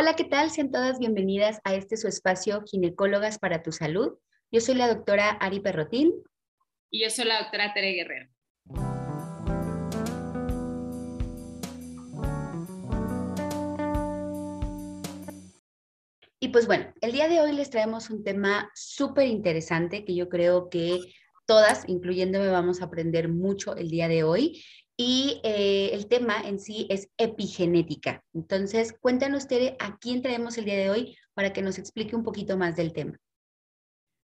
Hola, 0.00 0.14
¿qué 0.14 0.22
tal? 0.22 0.52
Sean 0.52 0.70
todas 0.70 1.00
bienvenidas 1.00 1.60
a 1.64 1.74
este 1.74 1.96
su 1.96 2.06
espacio 2.06 2.62
Ginecólogas 2.64 3.40
para 3.40 3.64
tu 3.64 3.72
Salud. 3.72 4.16
Yo 4.52 4.60
soy 4.60 4.76
la 4.76 4.86
doctora 4.86 5.30
Ari 5.30 5.58
Perrotín. 5.58 6.12
Y 6.88 7.02
yo 7.02 7.10
soy 7.10 7.24
la 7.24 7.42
doctora 7.42 7.74
Tere 7.74 7.94
Guerrero. 7.94 8.28
Y 16.38 16.48
pues 16.50 16.68
bueno, 16.68 16.94
el 17.00 17.10
día 17.10 17.26
de 17.26 17.40
hoy 17.40 17.50
les 17.50 17.68
traemos 17.68 18.08
un 18.08 18.22
tema 18.22 18.70
súper 18.76 19.26
interesante 19.26 20.04
que 20.04 20.14
yo 20.14 20.28
creo 20.28 20.70
que 20.70 21.00
todas, 21.44 21.88
incluyéndome, 21.88 22.46
vamos 22.50 22.82
a 22.82 22.84
aprender 22.84 23.28
mucho 23.28 23.74
el 23.74 23.90
día 23.90 24.06
de 24.06 24.22
hoy. 24.22 24.62
Y 25.00 25.40
eh, 25.44 25.90
el 25.92 26.08
tema 26.08 26.42
en 26.44 26.58
sí 26.58 26.86
es 26.90 27.08
epigenética. 27.16 28.24
Entonces, 28.34 28.92
cuéntanos, 29.00 29.46
Tere, 29.46 29.76
a 29.78 29.96
quién 29.98 30.22
traemos 30.22 30.58
el 30.58 30.64
día 30.64 30.76
de 30.76 30.90
hoy 30.90 31.16
para 31.34 31.52
que 31.52 31.62
nos 31.62 31.78
explique 31.78 32.16
un 32.16 32.24
poquito 32.24 32.56
más 32.56 32.74
del 32.74 32.92
tema. 32.92 33.16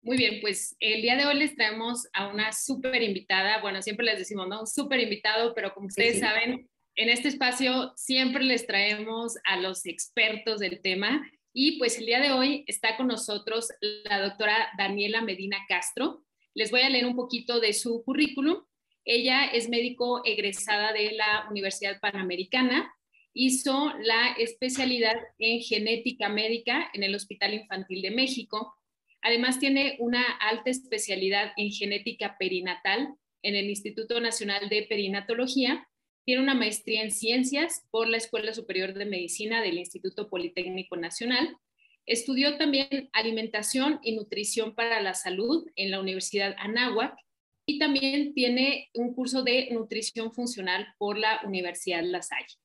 Muy 0.02 0.18
bien, 0.18 0.40
pues 0.40 0.76
el 0.78 1.02
día 1.02 1.16
de 1.16 1.26
hoy 1.26 1.38
les 1.38 1.56
traemos 1.56 2.06
a 2.12 2.28
una 2.28 2.52
súper 2.52 3.02
invitada. 3.02 3.60
Bueno, 3.62 3.82
siempre 3.82 4.06
les 4.06 4.18
decimos, 4.18 4.46
¿no? 4.46 4.60
Un 4.60 4.66
súper 4.66 5.00
invitado, 5.00 5.54
pero 5.54 5.72
como 5.72 5.86
ustedes 5.86 6.20
saben, 6.20 6.68
en 6.94 7.08
este 7.08 7.28
espacio 7.28 7.92
siempre 7.96 8.44
les 8.44 8.66
traemos 8.66 9.36
a 9.44 9.56
los 9.56 9.86
expertos 9.86 10.60
del 10.60 10.82
tema 10.82 11.26
y 11.52 11.78
pues 11.78 11.98
el 11.98 12.06
día 12.06 12.20
de 12.20 12.30
hoy 12.30 12.64
está 12.66 12.96
con 12.96 13.08
nosotros 13.08 13.68
la 13.80 14.20
doctora 14.20 14.68
Daniela 14.76 15.22
Medina 15.22 15.58
Castro. 15.68 16.24
Les 16.54 16.70
voy 16.70 16.82
a 16.82 16.90
leer 16.90 17.06
un 17.06 17.16
poquito 17.16 17.58
de 17.58 17.72
su 17.72 18.02
currículum. 18.04 18.62
Ella 19.10 19.46
es 19.46 19.70
médico 19.70 20.20
egresada 20.26 20.92
de 20.92 21.12
la 21.12 21.46
Universidad 21.50 21.98
Panamericana. 21.98 22.94
Hizo 23.32 23.94
la 24.02 24.32
especialidad 24.38 25.16
en 25.38 25.60
genética 25.60 26.28
médica 26.28 26.90
en 26.92 27.02
el 27.02 27.14
Hospital 27.14 27.54
Infantil 27.54 28.02
de 28.02 28.10
México. 28.10 28.74
Además 29.22 29.58
tiene 29.58 29.96
una 29.98 30.22
alta 30.22 30.68
especialidad 30.68 31.52
en 31.56 31.72
genética 31.72 32.36
perinatal 32.38 33.14
en 33.42 33.54
el 33.56 33.70
Instituto 33.70 34.20
Nacional 34.20 34.68
de 34.68 34.82
Perinatología 34.82 35.88
tiene 36.28 36.42
una 36.42 36.52
maestría 36.52 37.00
en 37.02 37.10
ciencias 37.10 37.86
por 37.90 38.06
la 38.06 38.18
Escuela 38.18 38.52
Superior 38.52 38.92
de 38.92 39.06
Medicina 39.06 39.62
del 39.62 39.78
Instituto 39.78 40.28
Politécnico 40.28 40.94
Nacional. 40.94 41.56
Estudió 42.04 42.58
también 42.58 43.08
alimentación 43.14 43.98
y 44.02 44.14
nutrición 44.14 44.74
para 44.74 45.00
la 45.00 45.14
salud 45.14 45.66
en 45.74 45.90
la 45.90 46.00
Universidad 46.00 46.54
Anáhuac 46.58 47.16
y 47.68 47.78
también 47.78 48.32
tiene 48.34 48.88
un 48.94 49.14
curso 49.14 49.42
de 49.42 49.68
nutrición 49.70 50.32
funcional 50.32 50.88
por 50.98 51.18
la 51.18 51.40
Universidad 51.44 52.02
La 52.02 52.22
Salle. 52.22 52.56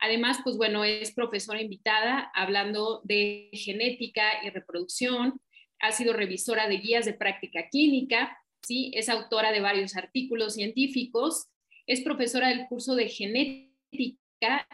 Además, 0.00 0.38
pues 0.42 0.56
bueno, 0.56 0.84
es 0.84 1.12
profesora 1.12 1.62
invitada 1.62 2.30
hablando 2.34 3.00
de 3.04 3.50
genética 3.52 4.24
y 4.44 4.50
reproducción, 4.50 5.40
ha 5.80 5.92
sido 5.92 6.12
revisora 6.12 6.68
de 6.68 6.78
guías 6.78 7.04
de 7.04 7.14
práctica 7.14 7.68
clínica, 7.70 8.36
¿sí? 8.62 8.90
es 8.94 9.08
autora 9.08 9.52
de 9.52 9.60
varios 9.60 9.96
artículos 9.96 10.54
científicos 10.54 11.48
es 11.88 12.02
profesora 12.02 12.48
del 12.48 12.66
curso 12.68 12.94
de 12.94 13.08
genética 13.08 14.68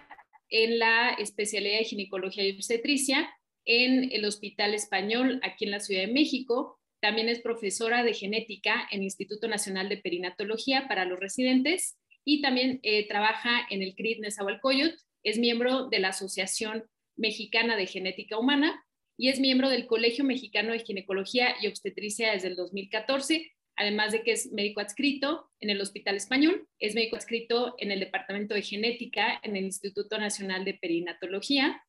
en 0.51 0.79
la 0.81 1.11
especialidad 1.11 1.79
de 1.79 1.85
ginecología 1.85 2.45
y 2.45 2.57
obstetricia 2.57 3.31
en 3.65 4.11
el 4.13 4.25
Hospital 4.25 4.75
Español 4.75 5.41
aquí 5.43 5.65
en 5.65 5.71
la 5.71 5.81
Ciudad 5.81 6.03
de 6.03 6.13
México. 6.13 6.81
También 7.05 7.29
es 7.29 7.41
profesora 7.41 8.03
de 8.03 8.15
genética 8.15 8.89
en 8.91 9.01
el 9.01 9.05
Instituto 9.05 9.47
Nacional 9.47 9.91
de 9.91 9.99
Perinatología 9.99 10.89
para 10.89 11.05
los 11.05 11.21
residentes 11.21 11.99
y 12.25 12.41
también 12.41 12.81
eh, 12.83 13.07
trabaja 13.07 13.67
en 13.69 13.83
el 13.83 13.95
CRIT 13.95 14.21
Nezahualcóyotl. 14.21 14.97
Es 15.23 15.37
miembro 15.37 15.91
de 15.91 15.99
la 15.99 16.09
Asociación 16.09 16.85
Mexicana 17.15 17.77
de 17.77 17.87
Genética 17.87 18.39
Humana 18.39 18.83
y 19.19 19.29
es 19.29 19.39
miembro 19.39 19.69
del 19.69 19.87
Colegio 19.87 20.25
Mexicano 20.25 20.73
de 20.73 20.79
Ginecología 20.79 21.55
y 21.61 21.67
Obstetricia 21.67 22.33
desde 22.33 22.49
el 22.49 22.57
2014 22.57 23.53
además 23.77 24.13
de 24.13 24.23
que 24.23 24.33
es 24.33 24.51
médico 24.53 24.81
adscrito 24.81 25.51
en 25.61 25.69
el 25.69 25.81
Hospital 25.83 26.15
Español, 26.15 26.67
es 26.79 26.95
médico 26.95 27.17
adscrito 27.17 27.75
en 27.79 27.91
el 27.91 28.01
Departamento 28.01 28.55
de 28.55 28.63
Genética 28.63 29.41
en 29.43 29.57
el 29.57 29.65
Instituto 29.65 30.17
Nacional 30.17 30.65
de 30.65 30.75
Perinatología 30.75 31.83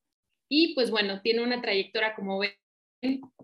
y 0.49 0.73
pues 0.73 0.91
bueno, 0.91 1.21
tiene 1.21 1.41
una 1.41 1.61
trayectoria 1.61 2.15
como 2.15 2.39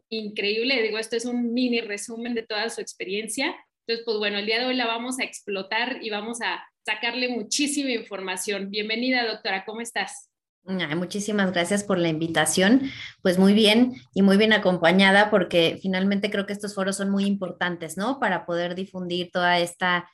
increíble, 0.09 0.81
digo, 0.81 0.97
esto 0.97 1.15
es 1.15 1.25
un 1.25 1.53
mini 1.53 1.81
resumen 1.81 2.33
de 2.33 2.43
toda 2.43 2.69
su 2.69 2.81
experiencia. 2.81 3.55
Entonces, 3.85 4.05
pues 4.05 4.17
bueno, 4.17 4.37
el 4.37 4.45
día 4.45 4.59
de 4.59 4.65
hoy 4.65 4.75
la 4.75 4.87
vamos 4.87 5.19
a 5.19 5.23
explotar 5.23 5.99
y 6.01 6.09
vamos 6.09 6.41
a 6.41 6.63
sacarle 6.85 7.29
muchísima 7.29 7.91
información. 7.91 8.69
Bienvenida, 8.69 9.25
doctora, 9.25 9.65
¿cómo 9.65 9.81
estás? 9.81 10.31
muchísimas 10.63 11.51
gracias 11.51 11.83
por 11.83 11.97
la 11.97 12.09
invitación. 12.09 12.83
Pues 13.21 13.39
muy 13.39 13.53
bien 13.53 13.95
y 14.13 14.21
muy 14.21 14.37
bien 14.37 14.53
acompañada 14.53 15.29
porque 15.31 15.79
finalmente 15.81 16.29
creo 16.29 16.45
que 16.45 16.53
estos 16.53 16.75
foros 16.75 16.97
son 16.97 17.09
muy 17.09 17.25
importantes, 17.25 17.97
¿no? 17.97 18.19
Para 18.19 18.45
poder 18.45 18.75
difundir 18.75 19.31
toda 19.31 19.59
esta, 19.59 20.09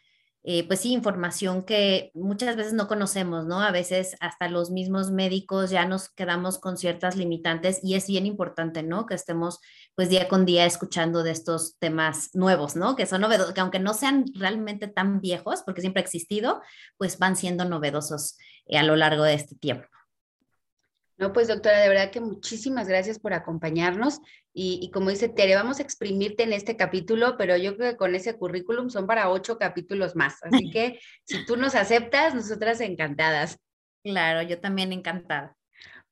eh, 0.49 0.65
pues 0.65 0.79
sí, 0.79 0.93
información 0.93 1.61
que 1.63 2.09
muchas 2.13 2.55
veces 2.55 2.71
no 2.71 2.87
conocemos, 2.87 3.45
¿no? 3.45 3.59
A 3.59 3.71
veces 3.71 4.15
hasta 4.21 4.47
los 4.47 4.71
mismos 4.71 5.11
médicos 5.11 5.71
ya 5.71 5.85
nos 5.85 6.07
quedamos 6.07 6.57
con 6.57 6.77
ciertas 6.77 7.17
limitantes 7.17 7.81
y 7.83 7.95
es 7.95 8.07
bien 8.07 8.25
importante, 8.25 8.81
¿no? 8.81 9.07
Que 9.07 9.15
estemos 9.15 9.59
pues 9.93 10.07
día 10.07 10.29
con 10.29 10.45
día 10.45 10.65
escuchando 10.65 11.23
de 11.23 11.31
estos 11.31 11.77
temas 11.79 12.29
nuevos, 12.33 12.77
¿no? 12.77 12.95
Que 12.95 13.05
son 13.05 13.19
novedosos, 13.19 13.53
que 13.53 13.59
aunque 13.59 13.79
no 13.79 13.93
sean 13.93 14.23
realmente 14.35 14.87
tan 14.87 15.19
viejos, 15.19 15.63
porque 15.65 15.81
siempre 15.81 15.99
ha 16.01 16.05
existido, 16.05 16.61
pues 16.97 17.19
van 17.19 17.35
siendo 17.35 17.65
novedosos 17.65 18.37
eh, 18.67 18.77
a 18.77 18.83
lo 18.83 18.95
largo 18.95 19.23
de 19.23 19.33
este 19.33 19.55
tiempo. 19.55 19.96
No, 21.17 21.33
pues 21.33 21.47
doctora, 21.47 21.79
de 21.79 21.89
verdad 21.89 22.11
que 22.11 22.21
muchísimas 22.21 22.87
gracias 22.87 23.17
por 23.17 23.33
acompañarnos 23.33 24.19
y, 24.53 24.91
como 24.91 25.09
dice 25.09 25.29
Tere, 25.29 25.55
vamos 25.55 25.79
a 25.79 25.81
exprimirte 25.83 26.43
en 26.43 26.53
este 26.53 26.77
capítulo, 26.77 27.37
pero 27.37 27.57
yo 27.57 27.75
creo 27.75 27.91
que 27.91 27.97
con 27.97 28.13
ese 28.13 28.35
currículum 28.37 28.89
son 28.89 29.07
para 29.07 29.29
ocho 29.29 29.57
capítulos 29.57 30.15
más. 30.15 30.35
Así 30.43 30.69
que 30.71 30.99
si 31.23 31.43
tú 31.45 31.57
nos 31.57 31.73
aceptas, 31.73 32.35
nosotras 32.35 32.81
encantadas. 32.81 33.57
Claro, 34.03 34.43
yo 34.43 34.59
también 34.59 34.93
encantada. 34.93 35.57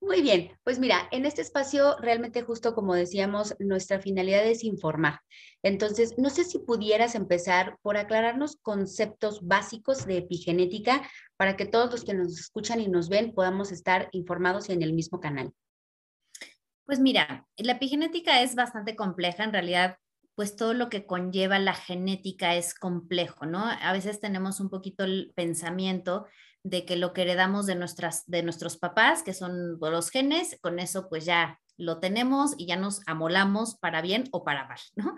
Muy 0.02 0.22
bien, 0.22 0.52
pues 0.64 0.78
mira, 0.78 1.08
en 1.12 1.26
este 1.26 1.42
espacio 1.42 1.96
realmente 2.00 2.44
justo 2.44 2.76
como 2.76 2.94
decíamos, 2.94 3.56
nuestra 3.60 4.00
finalidad 4.00 4.46
es 4.46 4.64
informar. 4.64 5.20
Entonces, 5.64 6.16
no 6.18 6.30
sé 6.30 6.44
si 6.44 6.60
pudieras 6.60 7.16
empezar 7.16 7.78
por 7.82 7.98
aclararnos 7.98 8.58
conceptos 8.62 9.40
básicos 9.48 10.06
de 10.06 10.18
epigenética 10.18 11.10
para 11.38 11.58
que 11.58 11.66
todos 11.66 11.92
los 11.92 12.04
que 12.04 12.14
nos 12.14 12.40
escuchan 12.40 12.82
y 12.82 12.88
nos 12.88 13.10
ven 13.10 13.34
podamos 13.34 13.72
estar 13.72 14.10
informados 14.12 14.70
y 14.70 14.74
en 14.74 14.82
el 14.82 14.94
mismo 14.94 15.20
canal. 15.20 15.52
Pues 16.86 17.00
mira, 17.00 17.48
la 17.58 17.74
epigenética 17.74 18.42
es 18.42 18.56
bastante 18.56 18.96
compleja, 18.96 19.44
en 19.44 19.54
realidad 19.54 19.98
pues 20.36 20.56
todo 20.58 20.74
lo 20.74 20.90
que 20.90 21.06
conlleva 21.06 21.60
la 21.60 21.74
genética 21.74 22.56
es 22.56 22.74
complejo, 22.74 23.46
¿no? 23.46 23.66
A 23.66 23.94
veces 23.94 24.20
tenemos 24.20 24.60
un 24.60 24.70
poquito 24.70 25.06
el 25.06 25.32
pensamiento 25.34 26.28
de 26.64 26.86
que 26.86 26.98
lo 26.98 27.14
que 27.14 27.22
heredamos 27.22 27.66
de, 27.66 27.76
nuestras, 27.76 28.26
de 28.26 28.44
nuestros 28.44 28.78
papás, 28.78 29.24
que 29.24 29.34
son 29.34 29.80
los 29.80 30.10
genes, 30.10 30.58
con 30.62 30.80
eso 30.80 31.08
pues 31.10 31.24
ya 31.24 31.62
lo 31.78 32.00
tenemos 32.00 32.54
y 32.58 32.66
ya 32.66 32.76
nos 32.76 33.02
amolamos 33.08 33.76
para 33.76 34.02
bien 34.02 34.26
o 34.32 34.44
para 34.44 34.68
mal, 34.68 34.80
¿no? 34.96 35.16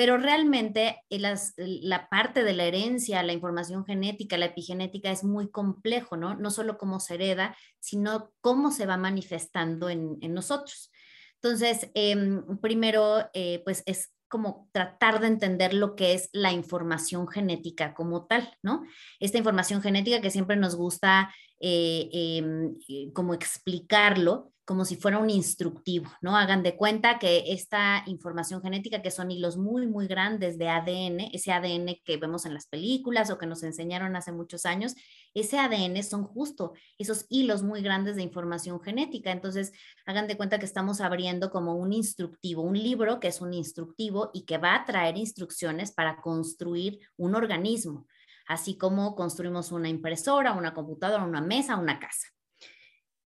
Pero 0.00 0.16
realmente 0.16 1.04
eh, 1.10 1.20
la 1.58 2.08
parte 2.08 2.42
de 2.42 2.54
la 2.54 2.64
herencia, 2.64 3.22
la 3.22 3.34
información 3.34 3.84
genética, 3.84 4.38
la 4.38 4.46
epigenética 4.46 5.10
es 5.10 5.24
muy 5.24 5.50
complejo, 5.50 6.16
¿no? 6.16 6.36
No 6.36 6.50
solo 6.50 6.78
cómo 6.78 7.00
se 7.00 7.16
hereda, 7.16 7.54
sino 7.80 8.32
cómo 8.40 8.70
se 8.70 8.86
va 8.86 8.96
manifestando 8.96 9.90
en, 9.90 10.18
nosotros. 10.32 10.90
Entonces, 11.34 11.90
em, 11.92 12.42
primero, 12.62 13.28
eh, 13.34 13.60
pues 13.62 13.82
es 13.84 14.10
como 14.26 14.70
tratar 14.72 15.20
de 15.20 15.26
entender 15.26 15.74
lo 15.74 15.96
que 15.96 16.14
es 16.14 16.30
la 16.32 16.50
información 16.50 17.28
genética 17.28 17.92
como 17.92 18.26
tal, 18.26 18.56
¿no? 18.62 18.84
Esta 19.18 19.36
información 19.36 19.82
genética 19.82 20.22
que 20.22 20.30
siempre 20.30 20.56
nos 20.56 20.76
gusta 20.76 21.30
eh, 21.60 22.08
em, 22.10 22.74
eh, 22.88 23.12
como 23.12 23.34
explicarlo 23.34 24.50
como 24.70 24.84
si 24.84 24.94
fuera 24.94 25.18
un 25.18 25.30
instructivo, 25.30 26.08
¿no? 26.20 26.36
Hagan 26.36 26.62
de 26.62 26.76
cuenta 26.76 27.18
que 27.18 27.42
esta 27.48 28.04
información 28.06 28.62
genética, 28.62 29.02
que 29.02 29.10
son 29.10 29.32
hilos 29.32 29.56
muy, 29.56 29.88
muy 29.88 30.06
grandes 30.06 30.58
de 30.58 30.68
ADN, 30.68 31.22
ese 31.32 31.50
ADN 31.50 31.96
que 32.04 32.18
vemos 32.18 32.46
en 32.46 32.54
las 32.54 32.68
películas 32.68 33.32
o 33.32 33.36
que 33.36 33.46
nos 33.46 33.64
enseñaron 33.64 34.14
hace 34.14 34.30
muchos 34.30 34.66
años, 34.66 34.94
ese 35.34 35.58
ADN 35.58 36.00
son 36.04 36.22
justo 36.22 36.74
esos 36.98 37.26
hilos 37.30 37.64
muy 37.64 37.82
grandes 37.82 38.14
de 38.14 38.22
información 38.22 38.80
genética. 38.80 39.32
Entonces, 39.32 39.72
hagan 40.06 40.28
de 40.28 40.36
cuenta 40.36 40.60
que 40.60 40.66
estamos 40.66 41.00
abriendo 41.00 41.50
como 41.50 41.74
un 41.74 41.92
instructivo, 41.92 42.62
un 42.62 42.78
libro 42.78 43.18
que 43.18 43.26
es 43.26 43.40
un 43.40 43.52
instructivo 43.52 44.30
y 44.32 44.44
que 44.44 44.58
va 44.58 44.76
a 44.76 44.84
traer 44.84 45.16
instrucciones 45.16 45.90
para 45.90 46.20
construir 46.20 47.00
un 47.16 47.34
organismo, 47.34 48.06
así 48.46 48.78
como 48.78 49.16
construimos 49.16 49.72
una 49.72 49.88
impresora, 49.88 50.52
una 50.52 50.72
computadora, 50.74 51.24
una 51.24 51.40
mesa, 51.40 51.76
una 51.76 51.98
casa 51.98 52.28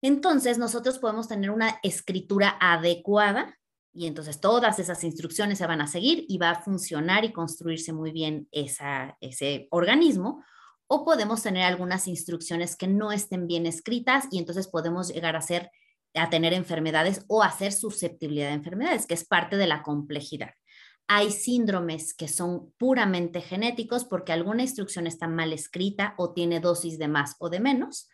entonces 0.08 0.58
nosotros 0.58 1.00
podemos 1.00 1.28
tener 1.28 1.52
una 1.52 1.80
escritura 1.84 2.58
adecuada 2.60 3.58
y 3.94 4.08
entonces 4.08 4.42
todas 4.42 4.78
esas 4.80 5.04
instrucciones 5.04 5.58
se 5.58 5.68
van 5.68 5.82
a 5.82 5.88
seguir 5.88 6.26
y 6.28 6.38
va 6.38 6.52
a 6.52 6.62
funcionar 6.62 7.24
y 7.24 7.32
construirse 7.32 7.94
muy 7.94 8.12
bien 8.12 8.48
ese 8.52 9.68
organismo. 9.72 10.44
O 10.88 11.06
podemos 11.06 11.42
tener 11.42 11.64
algunas 11.64 12.08
instrucciones 12.08 12.76
que 12.76 12.88
no 12.88 13.12
estén 13.12 13.48
bien 13.48 13.66
escritas 13.66 14.26
y 14.32 14.38
entonces 14.38 14.68
podemos 14.68 15.08
llegar 15.08 15.36
a 15.36 15.42
ser 15.42 15.72
a 16.14 16.30
tener 16.30 16.54
enfermedades 16.54 17.26
o 17.28 17.44
a 17.44 17.52
ser 17.52 17.72
susceptibilidad 17.72 18.48
de 18.48 18.54
enfermedades, 18.54 19.06
que 19.06 19.14
es 19.14 19.26
parte 19.26 19.58
de 19.58 19.68
la 19.68 19.84
complejidad. 19.84 20.52
Hay 21.08 21.32
síndromes 21.32 22.14
que 22.14 22.28
son 22.28 22.74
puramente 22.78 23.42
genéticos 23.42 24.06
porque 24.06 24.34
alguna 24.34 24.64
instrucción 24.64 25.08
está 25.08 25.28
mal 25.28 25.54
escrita 25.54 26.16
o 26.18 26.34
tiene 26.34 26.60
dosis 26.60 26.98
de 26.98 27.08
más 27.08 27.36
o 27.40 27.50
de 27.50 27.60
menos. 27.60 28.10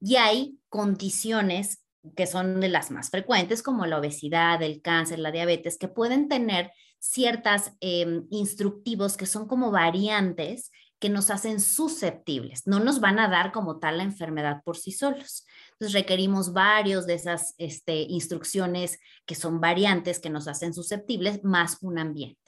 Y 0.00 0.16
hay 0.16 0.58
condiciones 0.68 1.84
que 2.16 2.26
son 2.26 2.60
de 2.60 2.68
las 2.68 2.90
más 2.90 3.10
frecuentes, 3.10 3.62
como 3.62 3.86
la 3.86 3.98
obesidad, 3.98 4.62
el 4.62 4.82
cáncer, 4.82 5.18
la 5.18 5.30
diabetes, 5.30 5.78
que 5.78 5.88
pueden 5.88 6.28
tener 6.28 6.70
ciertas 6.98 7.72
em, 7.80 8.26
instructivos 8.30 9.16
que 9.16 9.26
son 9.26 9.46
como 9.46 9.70
variantes 9.70 10.70
que 10.98 11.08
nos 11.10 11.30
hacen 11.30 11.60
susceptibles. 11.60 12.66
No 12.66 12.80
nos 12.80 13.00
van 13.00 13.18
a 13.18 13.28
dar 13.28 13.52
como 13.52 13.78
tal 13.78 13.98
la 13.98 14.04
enfermedad 14.04 14.62
por 14.64 14.76
sí 14.76 14.92
solos. 14.92 15.46
Entonces 15.72 15.92
requerimos 15.92 16.52
varios 16.52 17.06
de 17.06 17.14
esas 17.14 17.54
este, 17.58 18.02
instrucciones 18.02 18.98
que 19.26 19.34
son 19.34 19.60
variantes 19.60 20.18
que 20.18 20.30
nos 20.30 20.48
hacen 20.48 20.72
susceptibles 20.72 21.44
más 21.44 21.78
un 21.82 21.98
ambiente. 21.98 22.40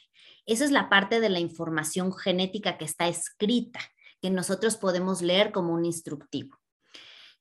Esa 0.47 0.65
es 0.65 0.71
la 0.71 0.89
parte 0.89 1.21
de 1.21 1.29
la 1.29 1.41
información 1.41 2.15
genética 2.15 2.79
que 2.79 2.85
está 2.85 3.09
escrita, 3.09 3.81
que 4.23 4.31
nosotros 4.31 4.77
podemos 4.77 5.21
leer 5.21 5.53
como 5.53 5.75
un 5.75 5.85
instructivo. 5.85 6.57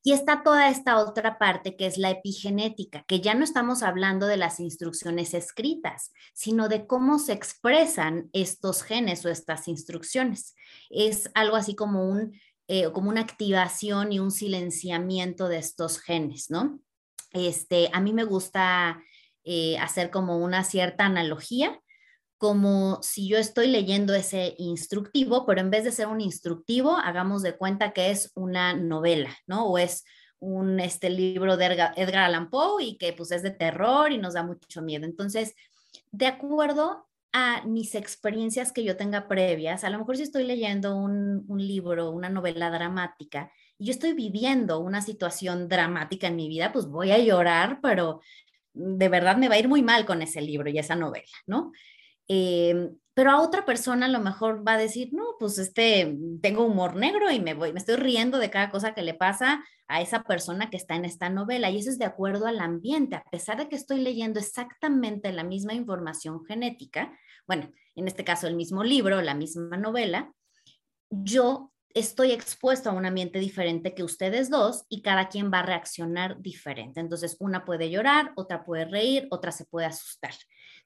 Y 0.07 0.13
está 0.13 0.43
toda 0.43 0.69
esta 0.69 0.99
otra 0.99 1.39
parte 1.39 1.75
que 1.75 1.87
es 1.87 1.97
la 1.97 2.11
epigenética, 2.11 3.03
que 3.07 3.21
ya 3.21 3.33
no 3.33 3.43
estamos 3.43 3.81
hablando 3.81 4.27
de 4.27 4.37
las 4.37 4.59
instrucciones 4.59 5.33
escritas, 5.33 6.11
sino 6.35 6.69
de 6.69 6.85
cómo 6.85 7.17
se 7.17 7.33
expresan 7.33 8.29
estos 8.31 8.83
genes 8.83 9.25
o 9.25 9.29
estas 9.29 9.67
instrucciones. 9.67 10.53
Es 10.91 11.31
algo 11.33 11.55
así 11.55 11.73
como, 11.73 12.07
un, 12.07 12.39
eh, 12.67 12.91
como 12.91 13.09
una 13.09 13.21
activación 13.21 14.11
y 14.11 14.19
un 14.19 14.29
silenciamiento 14.29 15.47
de 15.47 15.57
estos 15.57 15.99
genes, 15.99 16.51
¿no? 16.51 16.79
Este, 17.31 17.89
a 17.91 17.99
mí 17.99 18.13
me 18.13 18.25
gusta 18.25 19.01
eh, 19.43 19.79
hacer 19.79 20.11
como 20.11 20.37
una 20.37 20.63
cierta 20.63 21.05
analogía 21.05 21.81
como 22.37 23.01
si 23.01 23.27
yo 23.27 23.37
estoy 23.37 23.67
leyendo 23.67 24.13
ese 24.13 24.55
instructivo, 24.57 25.45
pero 25.45 25.61
en 25.61 25.69
vez 25.69 25.83
de 25.83 25.91
ser 25.91 26.07
un 26.07 26.21
instructivo, 26.21 26.97
hagamos 26.97 27.41
de 27.41 27.57
cuenta 27.57 27.93
que 27.93 28.11
es 28.11 28.31
una 28.35 28.73
novela, 28.73 29.35
¿no? 29.47 29.67
O 29.67 29.77
es 29.77 30.03
un 30.39 30.79
este 30.79 31.09
libro 31.09 31.57
de 31.57 31.65
Edgar, 31.65 32.25
Allan 32.25 32.49
Poe 32.49 32.83
y 32.83 32.97
que 32.97 33.13
pues 33.13 33.31
es 33.31 33.41
de 33.41 33.51
terror 33.51 34.11
y 34.11 34.17
nos 34.17 34.33
da 34.33 34.43
mucho 34.43 34.81
miedo. 34.81 35.05
Entonces, 35.05 35.55
de 36.11 36.27
acuerdo 36.27 37.07
a 37.31 37.63
mis 37.65 37.95
experiencias 37.95 38.71
que 38.71 38.83
yo 38.83 38.97
tenga 38.97 39.27
previas, 39.27 39.83
a 39.83 39.89
lo 39.89 39.99
mejor 39.99 40.17
si 40.17 40.23
estoy 40.23 40.43
leyendo 40.43 40.95
un, 40.95 41.45
un 41.47 41.65
libro, 41.65 42.11
una 42.11 42.29
novela 42.29 42.69
dramática, 42.69 43.51
y 43.77 43.85
yo 43.87 43.91
estoy 43.91 44.13
viviendo 44.13 44.79
una 44.79 45.01
situación 45.01 45.67
dramática 45.67 46.27
en 46.27 46.35
mi 46.35 46.47
vida, 46.47 46.71
pues 46.71 46.87
voy 46.87 47.11
a 47.11 47.17
llorar, 47.17 47.79
pero 47.81 48.21
de 48.73 49.09
verdad 49.09 49.37
me 49.37 49.47
va 49.47 49.55
a 49.55 49.59
ir 49.59 49.67
muy 49.67 49.81
mal 49.81 50.05
con 50.05 50.21
ese 50.21 50.41
libro 50.41 50.69
y 50.69 50.77
esa 50.77 50.95
novela, 50.95 51.25
¿no? 51.45 51.71
Em, 52.27 52.97
pero 53.13 53.31
a 53.31 53.41
otra 53.41 53.65
persona 53.65 54.07
a 54.07 54.09
lo 54.09 54.19
mejor 54.19 54.67
va 54.67 54.73
a 54.73 54.77
decir, 54.77 55.09
no, 55.13 55.35
pues 55.39 55.57
este, 55.57 56.17
tengo 56.41 56.65
humor 56.65 56.95
negro 56.95 57.31
y 57.31 57.39
me 57.39 57.53
voy, 57.53 57.71
me 57.71 57.79
estoy 57.79 57.95
riendo 57.95 58.39
de 58.39 58.49
cada 58.49 58.71
cosa 58.71 58.93
que 58.93 59.03
le 59.03 59.13
pasa 59.13 59.63
a 59.87 60.01
esa 60.01 60.23
persona 60.23 60.69
que 60.69 60.77
está 60.77 60.95
en 60.95 61.05
esta 61.05 61.29
novela. 61.29 61.69
Y 61.69 61.77
eso 61.77 61.89
es 61.89 61.97
de 61.97 62.05
acuerdo 62.05 62.47
al 62.47 62.59
ambiente, 62.59 63.15
a 63.15 63.23
pesar 63.31 63.57
de 63.57 63.69
que 63.69 63.75
estoy 63.75 64.01
leyendo 64.01 64.39
exactamente 64.39 65.31
la 65.31 65.43
misma 65.43 65.73
información 65.73 66.43
genética, 66.45 67.17
bueno, 67.47 67.71
en 67.95 68.07
este 68.07 68.23
caso 68.23 68.47
el 68.47 68.55
mismo 68.55 68.83
libro, 68.83 69.21
la 69.21 69.35
misma 69.35 69.77
novela, 69.77 70.33
yo 71.09 71.71
estoy 71.93 72.33
expuesto 72.33 72.89
a 72.89 72.93
un 72.93 73.05
ambiente 73.05 73.39
diferente 73.39 73.93
que 73.93 74.03
ustedes 74.03 74.49
dos 74.49 74.83
y 74.89 75.01
cada 75.01 75.29
quien 75.29 75.51
va 75.51 75.59
a 75.59 75.65
reaccionar 75.65 76.41
diferente. 76.41 76.99
Entonces, 76.99 77.37
una 77.39 77.63
puede 77.63 77.89
llorar, 77.89 78.33
otra 78.35 78.65
puede 78.65 78.83
reír, 78.85 79.27
otra 79.31 79.53
se 79.53 79.65
puede 79.65 79.87
asustar. 79.87 80.33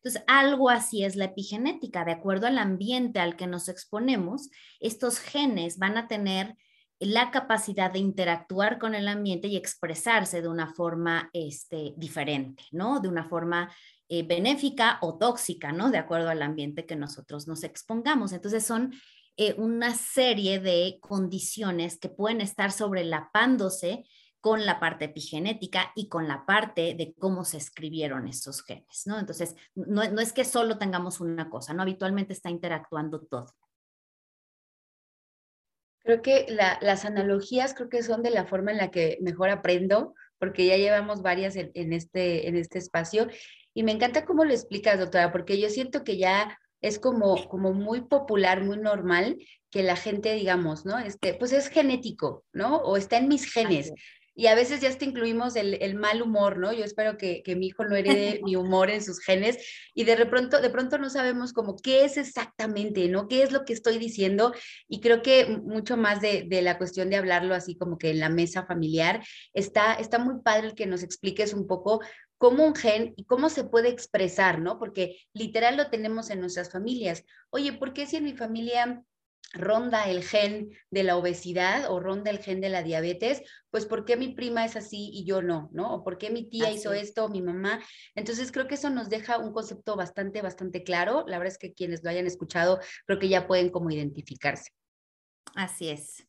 Entonces, 0.01 0.23
algo 0.27 0.69
así 0.69 1.03
es 1.03 1.15
la 1.15 1.25
epigenética. 1.25 2.05
De 2.05 2.13
acuerdo 2.13 2.47
al 2.47 2.57
ambiente 2.57 3.19
al 3.19 3.35
que 3.35 3.47
nos 3.47 3.67
exponemos, 3.67 4.49
estos 4.79 5.19
genes 5.19 5.77
van 5.77 5.97
a 5.97 6.07
tener 6.07 6.55
la 6.99 7.31
capacidad 7.31 7.91
de 7.91 7.99
interactuar 7.99 8.77
con 8.77 8.93
el 8.93 9.07
ambiente 9.07 9.47
y 9.47 9.55
expresarse 9.55 10.41
de 10.41 10.49
una 10.49 10.73
forma 10.73 11.29
este, 11.33 11.93
diferente, 11.97 12.63
¿no? 12.71 12.99
De 12.99 13.07
una 13.07 13.23
forma 13.23 13.73
eh, 14.09 14.23
benéfica 14.23 14.99
o 15.01 15.17
tóxica, 15.17 15.71
¿no? 15.71 15.91
De 15.91 15.97
acuerdo 15.97 16.29
al 16.29 16.41
ambiente 16.41 16.85
que 16.85 16.95
nosotros 16.95 17.47
nos 17.47 17.63
expongamos. 17.63 18.33
Entonces, 18.33 18.65
son 18.65 18.93
eh, 19.37 19.53
una 19.57 19.95
serie 19.95 20.59
de 20.59 20.97
condiciones 20.99 21.97
que 21.97 22.09
pueden 22.09 22.41
estar 22.41 22.71
sobrelapándose 22.71 24.03
con 24.41 24.65
la 24.65 24.79
parte 24.79 25.05
epigenética 25.05 25.91
y 25.95 26.07
con 26.07 26.27
la 26.27 26.45
parte 26.45 26.95
de 26.95 27.13
cómo 27.17 27.43
se 27.43 27.57
escribieron 27.57 28.27
estos 28.27 28.63
genes, 28.63 29.03
¿no? 29.05 29.19
Entonces, 29.19 29.55
no, 29.75 30.01
es 30.01 30.33
que 30.33 30.45
solo 30.45 30.77
tengamos 30.77 31.19
una 31.19 31.49
cosa, 31.49 31.73
¿no? 31.73 31.81
Habitualmente 31.81 32.33
está 32.33 32.49
interactuando 32.49 33.21
todo. 33.21 33.53
Creo 36.03 36.21
que 36.21 36.47
las 36.49 37.05
analogías 37.05 37.73
creo 37.73 37.89
que 37.89 38.01
son 38.01 38.23
de 38.23 38.31
la 38.31 38.45
forma 38.45 38.71
en 38.71 38.77
la 38.77 38.89
que 38.89 39.17
mejor 39.21 39.49
aprendo, 39.49 40.15
porque 40.39 40.65
ya 40.65 40.77
llevamos 40.77 41.21
varias 41.21 41.55
en, 41.57 41.93
este, 41.93 42.47
en 42.47 42.55
este 42.55 42.79
espacio. 42.79 43.27
Y 43.73 43.83
me 43.83 43.91
encanta 43.91 44.25
cómo 44.25 44.45
lo 44.45 44.53
explicas, 44.53 44.97
doctora, 44.97 45.31
porque 45.31 45.59
yo 45.59 45.69
siento 45.69 46.03
que 46.03 46.17
ya 46.17 46.57
es 46.81 46.97
como, 46.97 47.47
como 47.49 47.73
muy 47.73 48.01
popular, 48.01 48.63
muy 48.63 48.77
normal 48.77 49.37
que 49.69 49.83
la 49.83 49.97
gente, 49.97 50.33
digamos, 50.33 50.85
¿no? 50.85 50.97
Este, 50.97 51.33
pues 51.33 51.51
es 51.51 51.67
genético, 51.67 52.45
¿no? 52.53 52.77
O 52.77 52.95
está 52.95 53.17
en 53.17 53.27
mis 53.27 53.51
genes 53.51 53.91
y 54.39 54.47
a 54.47 54.55
veces 54.55 54.79
ya 54.79 54.87
hasta 54.87 55.03
incluimos 55.03 55.57
el, 55.57 55.95
mal 55.95 56.21
humor, 56.21 56.59
¿no? 56.59 56.71
Yo 56.71 56.85
espero 56.85 57.17
que, 57.17 57.43
mi 57.57 57.67
hijo 57.67 57.83
no 57.83 57.97
herede 57.97 58.39
mi 58.45 58.55
humor 58.55 58.89
en 58.89 59.03
sus 59.03 59.19
genes 59.19 59.57
y 59.93 60.05
de 60.05 60.25
pronto, 60.27 60.61
de 60.61 60.69
pronto 60.69 60.97
no 60.97 61.09
sabemos 61.09 61.51
como 61.51 61.75
qué 61.75 62.05
es 62.05 62.15
exactamente, 62.15 63.09
¿no? 63.09 63.27
¿Qué 63.27 63.43
es 63.43 63.51
lo 63.51 63.65
que 63.65 63.73
estoy 63.73 63.97
diciendo? 63.97 64.53
Y 64.87 65.01
creo 65.01 65.21
que 65.21 65.45
mucho 65.45 65.97
más 65.97 66.21
de, 66.21 66.47
la 66.61 66.77
cuestión 66.77 67.09
de 67.09 67.17
hablarlo 67.17 67.53
así 67.53 67.77
como 67.77 67.97
que 67.97 68.11
en 68.11 68.21
la 68.21 68.29
mesa 68.29 68.65
familiar, 68.65 69.21
está, 69.53 69.95
está 69.95 70.19
muy 70.19 70.41
padre 70.41 70.67
el 70.67 70.73
que 70.73 70.85
nos 70.85 71.03
expliques 71.03 71.53
un 71.53 71.67
poco 71.67 71.99
cómo 72.37 72.65
un 72.65 72.75
gen 72.75 73.11
y 73.17 73.25
cómo 73.25 73.49
se 73.49 73.65
puede 73.65 73.89
expresar, 73.89 74.61
¿no? 74.61 74.79
Porque 74.79 75.17
literal 75.33 75.75
lo 75.75 75.89
tenemos 75.89 76.29
en 76.29 76.39
nuestras 76.39 76.71
familias. 76.71 77.25
Oye, 77.49 77.73
¿por 77.73 77.91
qué 77.91 78.07
si 78.07 78.15
en 78.15 78.23
mi 78.23 78.37
familia 78.37 79.03
ronda 79.53 80.09
el 80.09 80.23
gen 80.23 80.71
de 80.91 81.03
la 81.03 81.17
obesidad 81.17 81.91
o 81.91 81.99
ronda 81.99 82.29
el 82.31 82.39
gen 82.39 82.61
de 82.61 82.69
la 82.69 82.83
diabetes, 82.83 83.41
pues 83.71 83.85
¿por 83.85 84.05
qué 84.05 84.15
mi 84.15 84.33
prima 84.33 84.65
es 84.65 84.75
así 84.75 85.09
y 85.13 85.25
yo 85.25 85.41
no? 85.41 85.69
¿No? 85.71 85.95
¿O 85.95 86.03
por 86.03 86.17
qué 86.17 86.29
mi 86.29 86.49
tía 86.49 86.71
hizo 86.71 86.93
esto 86.93 87.25
o 87.25 87.29
mi 87.29 87.41
mamá? 87.41 87.83
Entonces 88.15 88.51
creo 88.51 88.67
que 88.67 88.75
eso 88.75 88.89
nos 88.89 89.09
deja 89.09 89.37
un 89.37 89.51
concepto 89.51 89.95
bastante, 89.95 90.41
bastante 90.41 90.83
claro. 90.83 91.23
La 91.27 91.37
verdad 91.37 91.53
es 91.53 91.57
que 91.57 91.73
quienes 91.73 92.03
lo 92.03 92.09
hayan 92.09 92.27
escuchado 92.27 92.79
creo 93.05 93.19
que 93.19 93.29
ya 93.29 93.47
pueden 93.47 93.69
como 93.69 93.89
identificarse. 93.89 94.71
Así 95.55 95.89
es. 95.89 96.25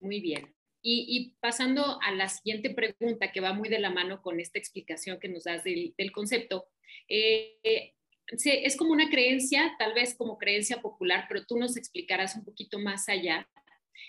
Muy 0.00 0.20
bien. 0.20 0.54
Y, 0.82 1.34
pasando 1.40 2.00
a 2.00 2.10
la 2.12 2.30
siguiente 2.30 2.70
pregunta 2.70 3.32
que 3.32 3.42
va 3.42 3.52
muy 3.52 3.68
de 3.68 3.80
la 3.80 3.90
mano 3.90 4.22
con 4.22 4.40
esta 4.40 4.58
explicación 4.58 5.20
que 5.20 5.28
nos 5.28 5.44
das 5.44 5.62
del, 5.62 5.94
concepto, 6.10 6.68
eh, 7.06 7.94
es 8.44 8.76
como 8.76 8.92
una 8.92 9.10
creencia, 9.10 9.74
tal 9.78 9.94
vez 9.94 10.14
como 10.14 10.38
creencia 10.38 10.80
popular, 10.80 11.26
pero 11.28 11.44
tú 11.44 11.58
nos 11.58 11.76
explicarás 11.76 12.36
un 12.36 12.44
poquito 12.44 12.78
más 12.78 13.08
allá. 13.08 13.48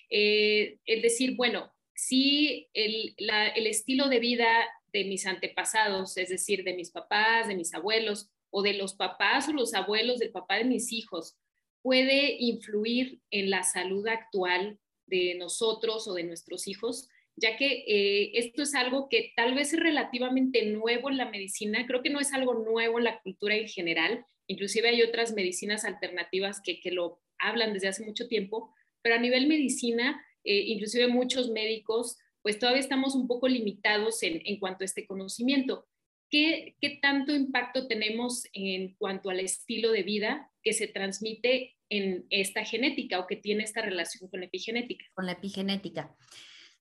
Eh, 0.10 0.78
el 0.86 1.02
decir, 1.02 1.36
bueno, 1.36 1.72
si 1.94 2.70
el, 2.74 3.16
el 3.18 3.68
estilo 3.68 4.10
de 4.10 4.20
vida 4.20 4.48
de 4.94 5.06
mis 5.06 5.26
antepasados, 5.26 6.18
es 6.18 6.30
decir, 6.30 6.64
de 6.64 6.74
mis 6.74 6.92
papás, 6.92 7.48
de 7.48 7.56
mis 7.56 7.74
abuelos, 7.74 8.30
o 8.52 8.62
de 8.62 8.74
los 8.74 8.94
papás 8.94 9.48
o 9.48 9.54
los 9.54 9.74
abuelos 9.74 10.20
del 10.20 10.32
papá 10.32 10.58
de 10.58 10.66
mis 10.66 10.92
hijos, 10.92 11.38
puede 11.82 12.36
influir 12.40 13.22
en 13.32 13.50
la 13.50 13.64
salud 13.64 14.06
actual 14.08 14.78
de 15.08 15.36
nosotros 15.36 16.08
o 16.08 16.14
de 16.14 16.24
nuestros 16.24 16.68
hijos, 16.68 17.08
ya 17.42 17.58
que 17.58 17.84
eh, 17.88 18.32
esto 18.36 18.62
es 18.62 18.76
algo 18.76 19.10
que 19.10 19.34
tal 19.36 19.56
vez 19.56 19.74
es 19.74 19.80
relativamente 19.80 20.66
nuevo 20.68 21.10
en 21.10 21.18
la 21.18 21.30
medicina, 21.30 21.86
creo 21.88 22.04
que 22.04 22.12
no 22.12 22.20
es 22.20 22.34
algo 22.34 22.54
nuevo 22.54 23.00
en 23.00 23.06
la 23.06 23.20
cultura 23.22 23.56
en 23.56 23.68
general, 23.68 24.24
inclusive 24.48 24.90
hay 24.90 25.02
otras 25.02 25.34
medicinas 25.34 25.84
alternativas 25.84 26.62
que, 26.64 26.80
lo 26.92 27.20
hablan 27.40 27.74
desde 27.74 27.88
hace 27.88 28.06
mucho 28.06 28.28
tiempo, 28.28 28.74
pero 29.02 29.16
a 29.16 29.20
nivel 29.20 29.48
medicina, 29.48 30.24
eh, 30.44 30.66
inclusive 30.68 31.08
muchos 31.08 31.50
médicos, 31.50 32.18
pues 32.44 32.60
todavía 32.60 32.82
estamos 32.82 33.16
un 33.16 33.28
poco 33.28 33.48
limitados 33.48 34.22
en, 34.22 34.60
cuanto 34.60 34.84
a 34.84 34.86
este 34.86 35.08
conocimiento. 35.08 35.88
¿Qué, 36.30 36.76
¿Qué 36.80 37.00
tanto 37.02 37.34
impacto 37.34 37.88
tenemos 37.88 38.46
en 38.54 38.96
cuanto 38.96 39.30
al 39.30 39.40
estilo 39.40 39.92
de 39.92 40.04
vida 40.04 40.52
que 40.64 40.74
se 40.74 40.88
transmite 40.88 41.76
en 41.90 42.26
esta 42.30 42.64
genética 42.64 43.20
o 43.20 43.28
que 43.28 43.36
tiene 43.36 43.64
esta 43.64 43.82
relación 43.82 44.30
con 44.30 44.40
la 44.40 44.46
epigenética? 44.46 45.06
Con 45.14 45.26
la 45.26 45.34
epigenética. 45.34 46.16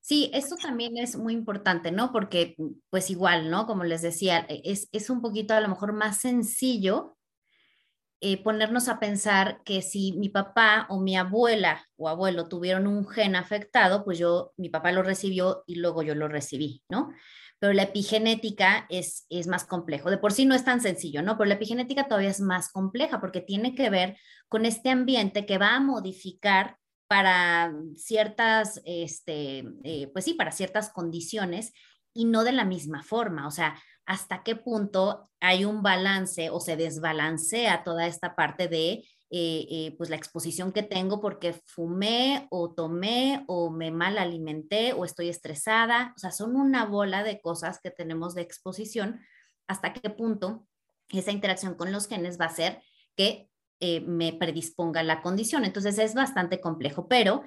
Sí, 0.01 0.31
esto 0.33 0.55
también 0.57 0.97
es 0.97 1.15
muy 1.15 1.33
importante, 1.33 1.91
¿no? 1.91 2.11
Porque 2.11 2.55
pues 2.89 3.09
igual, 3.09 3.51
¿no? 3.51 3.67
Como 3.67 3.83
les 3.83 4.01
decía, 4.01 4.45
e, 4.49 4.61
es, 4.65 5.09
un 5.09 5.21
poquito 5.21 5.53
a 5.53 5.61
lo 5.61 5.69
mejor 5.69 5.93
más 5.93 6.17
sencillo 6.17 7.17
eh, 8.19 8.41
ponernos 8.43 8.87
a 8.87 8.99
pensar 8.99 9.61
que 9.63 9.81
si 9.81 10.13
mi 10.13 10.29
papá 10.29 10.85
o 10.89 10.99
mi 10.99 11.15
abuela 11.17 11.85
o 11.97 12.09
abuelo 12.09 12.47
tuvieron 12.47 12.87
un 12.87 13.07
gen 13.07 13.35
afectado, 13.35 14.03
pues 14.03 14.19
yo, 14.19 14.53
mi 14.57 14.69
papá 14.69 14.91
lo 14.91 15.03
recibió 15.03 15.63
y 15.67 15.75
luego 15.75 16.03
yo 16.03 16.15
lo 16.15 16.27
recibí, 16.27 16.83
¿no? 16.89 17.09
pero 17.61 17.73
la 17.73 17.83
epigenética 17.83 18.87
es, 18.89 19.27
es 19.29 19.45
más 19.45 19.65
complejo. 19.65 20.09
De 20.09 20.17
por 20.17 20.33
sí 20.33 20.47
no 20.47 20.55
es 20.55 20.65
tan 20.65 20.81
sencillo, 20.81 21.21
¿no? 21.21 21.37
Pero 21.37 21.47
la 21.47 21.53
epigenética 21.53 22.07
todavía 22.07 22.31
es 22.31 22.41
más 22.41 22.71
compleja 22.71 23.21
porque 23.21 23.39
tiene 23.39 23.75
que 23.75 23.91
ver 23.91 24.17
con 24.47 24.65
este 24.65 24.89
ambiente 24.89 25.45
que 25.45 25.59
va 25.59 25.75
a 25.75 25.79
modificar 25.79 26.77
para 27.11 27.73
ciertas, 27.97 28.81
este, 28.85 29.65
eh, 29.83 30.07
pues 30.13 30.23
sí, 30.23 30.33
para 30.33 30.53
ciertas 30.53 30.89
condiciones 30.93 31.73
y 32.13 32.23
no 32.23 32.45
de 32.45 32.53
la 32.53 32.63
misma 32.63 33.03
forma. 33.03 33.47
O 33.47 33.51
sea, 33.51 33.77
hasta 34.05 34.43
qué 34.43 34.55
punto 34.55 35.29
hay 35.41 35.65
un 35.65 35.83
balance 35.83 36.49
o 36.51 36.61
se 36.61 36.77
desbalancea 36.77 37.83
toda 37.83 38.07
esta 38.07 38.33
parte 38.33 38.69
de 38.69 39.03
eh, 39.29 39.67
eh, 39.69 39.95
pues 39.97 40.09
la 40.09 40.15
exposición 40.15 40.71
que 40.71 40.83
tengo 40.83 41.19
porque 41.19 41.51
fumé 41.65 42.47
o 42.49 42.73
tomé 42.73 43.43
o 43.45 43.69
me 43.69 43.91
mal 43.91 44.17
alimenté 44.17 44.93
o 44.93 45.03
estoy 45.03 45.27
estresada. 45.27 46.13
O 46.15 46.17
sea, 46.17 46.31
son 46.31 46.55
una 46.55 46.85
bola 46.85 47.25
de 47.25 47.41
cosas 47.41 47.81
que 47.83 47.91
tenemos 47.91 48.35
de 48.35 48.43
exposición. 48.43 49.19
Hasta 49.67 49.91
qué 49.91 50.09
punto 50.11 50.65
esa 51.09 51.33
interacción 51.33 51.75
con 51.75 51.91
los 51.91 52.07
genes 52.07 52.39
va 52.39 52.45
a 52.45 52.55
ser 52.55 52.81
que 53.17 53.50
eh, 53.81 54.01
me 54.01 54.33
predisponga 54.33 55.03
la 55.03 55.21
condición. 55.21 55.65
Entonces 55.65 55.97
es 55.99 56.13
bastante 56.13 56.61
complejo, 56.61 57.07
pero 57.07 57.43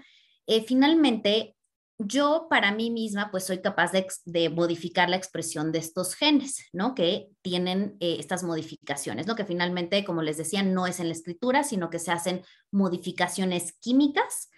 finalmente 0.67 1.55
yo 1.99 2.49
para 2.50 2.73
mí 2.73 2.91
misma 2.91 3.31
pues 3.31 3.45
soy 3.45 3.61
capaz 3.61 3.93
de, 3.93 4.49
modificar 4.50 5.09
la 5.09 5.17
expresión 5.17 5.71
de 5.71 5.79
estos 5.79 6.14
genes, 6.14 6.69
¿no? 6.73 6.95
Que 6.95 7.29
tienen 7.43 7.97
eh, 8.00 8.17
estas 8.19 8.43
modificaciones, 8.43 9.26
¿no? 9.26 9.37
Que 9.37 9.45
finalmente, 9.45 10.05
como 10.05 10.23
les 10.23 10.37
decía, 10.37 10.62
no 10.62 10.87
es 10.87 10.99
en 10.99 11.09
la 11.09 11.12
escritura, 11.12 11.62
sino 11.62 11.91
que 11.91 11.99
se 11.99 12.11
hacen 12.11 12.43
modificaciones 12.73 13.75
químicas 13.79 14.50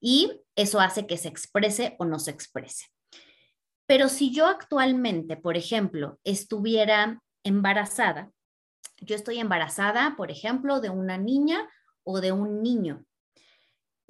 y 0.00 0.42
eso 0.54 0.80
hace 0.80 1.06
que 1.06 1.16
se 1.16 1.28
exprese 1.28 1.96
o 1.98 2.04
no 2.04 2.18
se 2.18 2.30
exprese. 2.30 2.86
Pero 3.86 4.08
si 4.08 4.32
yo 4.32 4.46
actualmente, 4.46 5.36
por 5.36 5.56
ejemplo, 5.56 6.18
estuviera 6.24 7.22
embarazada, 7.42 8.30
yo 9.02 9.16
estoy 9.16 9.38
embarazada, 9.38 10.14
por 10.16 10.30
ejemplo, 10.30 10.80
de 10.80 10.90
una 10.90 11.18
niña 11.18 11.68
o 12.04 12.20
de 12.20 12.32
un 12.32 12.62
niño, 12.62 13.04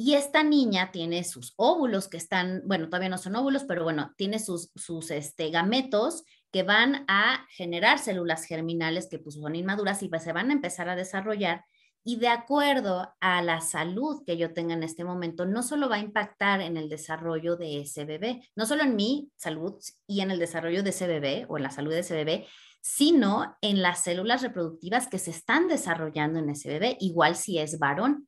y 0.05 0.15
esta 0.15 0.43
niña 0.43 0.91
tiene 0.91 1.23
sus 1.23 1.55
óvulos 1.57 2.09
que 2.09 2.17
están, 2.17 2.63
bueno, 2.67 2.87
todavía 2.87 3.09
no 3.09 3.19
son 3.19 3.37
óvulos, 3.37 3.63
pero 3.63 3.85
bueno, 3.85 4.13
tiene 4.17 4.41
sus, 4.41 4.73
sus 4.75 5.13
este, 5.13 5.51
gametos 5.51 6.25
que 6.51 6.65
van 6.65 7.05
a 7.07 7.47
generar 7.51 8.01
células 8.01 8.45
germinales 8.45 9.07
que 9.09 9.21
pues 9.21 9.37
son 9.37 9.55
inmaduras 9.55 10.03
y 10.03 10.09
pues, 10.09 10.25
se 10.25 10.33
van 10.33 10.51
a 10.51 10.55
empezar 10.55 10.89
a 10.89 10.97
desarrollar. 10.97 11.65
Y 12.05 12.17
de 12.17 12.29
acuerdo 12.29 13.15
a 13.21 13.43
la 13.43 13.61
salud 13.61 14.25
que 14.27 14.37
yo 14.37 14.53
tenga 14.53 14.75
en 14.75 14.83
este 14.83 15.05
momento, 15.05 15.47
no 15.47 15.63
solo 15.63 15.89
va 15.89 15.97
a 15.97 16.01
impactar 16.01 16.61
en 16.61 16.77
el 16.77 16.89
desarrollo 16.89 17.57
de 17.57 17.81
ese 17.81 18.05
bebé, 18.05 18.49
no 18.57 18.67
solo 18.67 18.83
en 18.83 18.97
mi 18.97 19.31
salud 19.37 19.75
y 20.07 20.21
en 20.21 20.31
el 20.31 20.39
desarrollo 20.39 20.83
de 20.83 20.91
ese 20.91 21.07
bebé 21.07 21.47
o 21.49 21.57
en 21.57 21.63
la 21.63 21.71
salud 21.71 21.93
de 21.93 22.01
ese 22.01 22.15
bebé, 22.15 22.47
sino 22.81 23.57
en 23.61 23.83
las 23.83 24.03
células 24.03 24.43
reproductivas 24.43 25.07
que 25.07 25.19
se 25.19 25.31
están 25.31 25.69
desarrollando 25.69 26.41
en 26.41 26.51
ese 26.51 26.69
bebé, 26.69 26.97
igual 27.01 27.37
si 27.37 27.59
es 27.59 27.79
varón. 27.79 28.27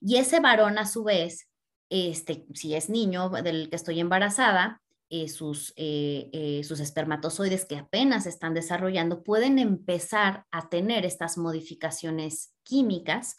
Y 0.00 0.16
ese 0.16 0.40
varón 0.40 0.78
a 0.78 0.86
su 0.86 1.04
vez, 1.04 1.48
este, 1.90 2.46
si 2.54 2.74
es 2.74 2.90
niño 2.90 3.30
del 3.30 3.70
que 3.70 3.76
estoy 3.76 4.00
embarazada, 4.00 4.82
eh, 5.08 5.28
sus, 5.28 5.72
eh, 5.76 6.30
eh, 6.32 6.64
sus 6.64 6.80
espermatozoides 6.80 7.64
que 7.64 7.76
apenas 7.76 8.26
están 8.26 8.54
desarrollando 8.54 9.22
pueden 9.22 9.60
empezar 9.60 10.46
a 10.50 10.68
tener 10.68 11.06
estas 11.06 11.38
modificaciones 11.38 12.52
químicas 12.64 13.36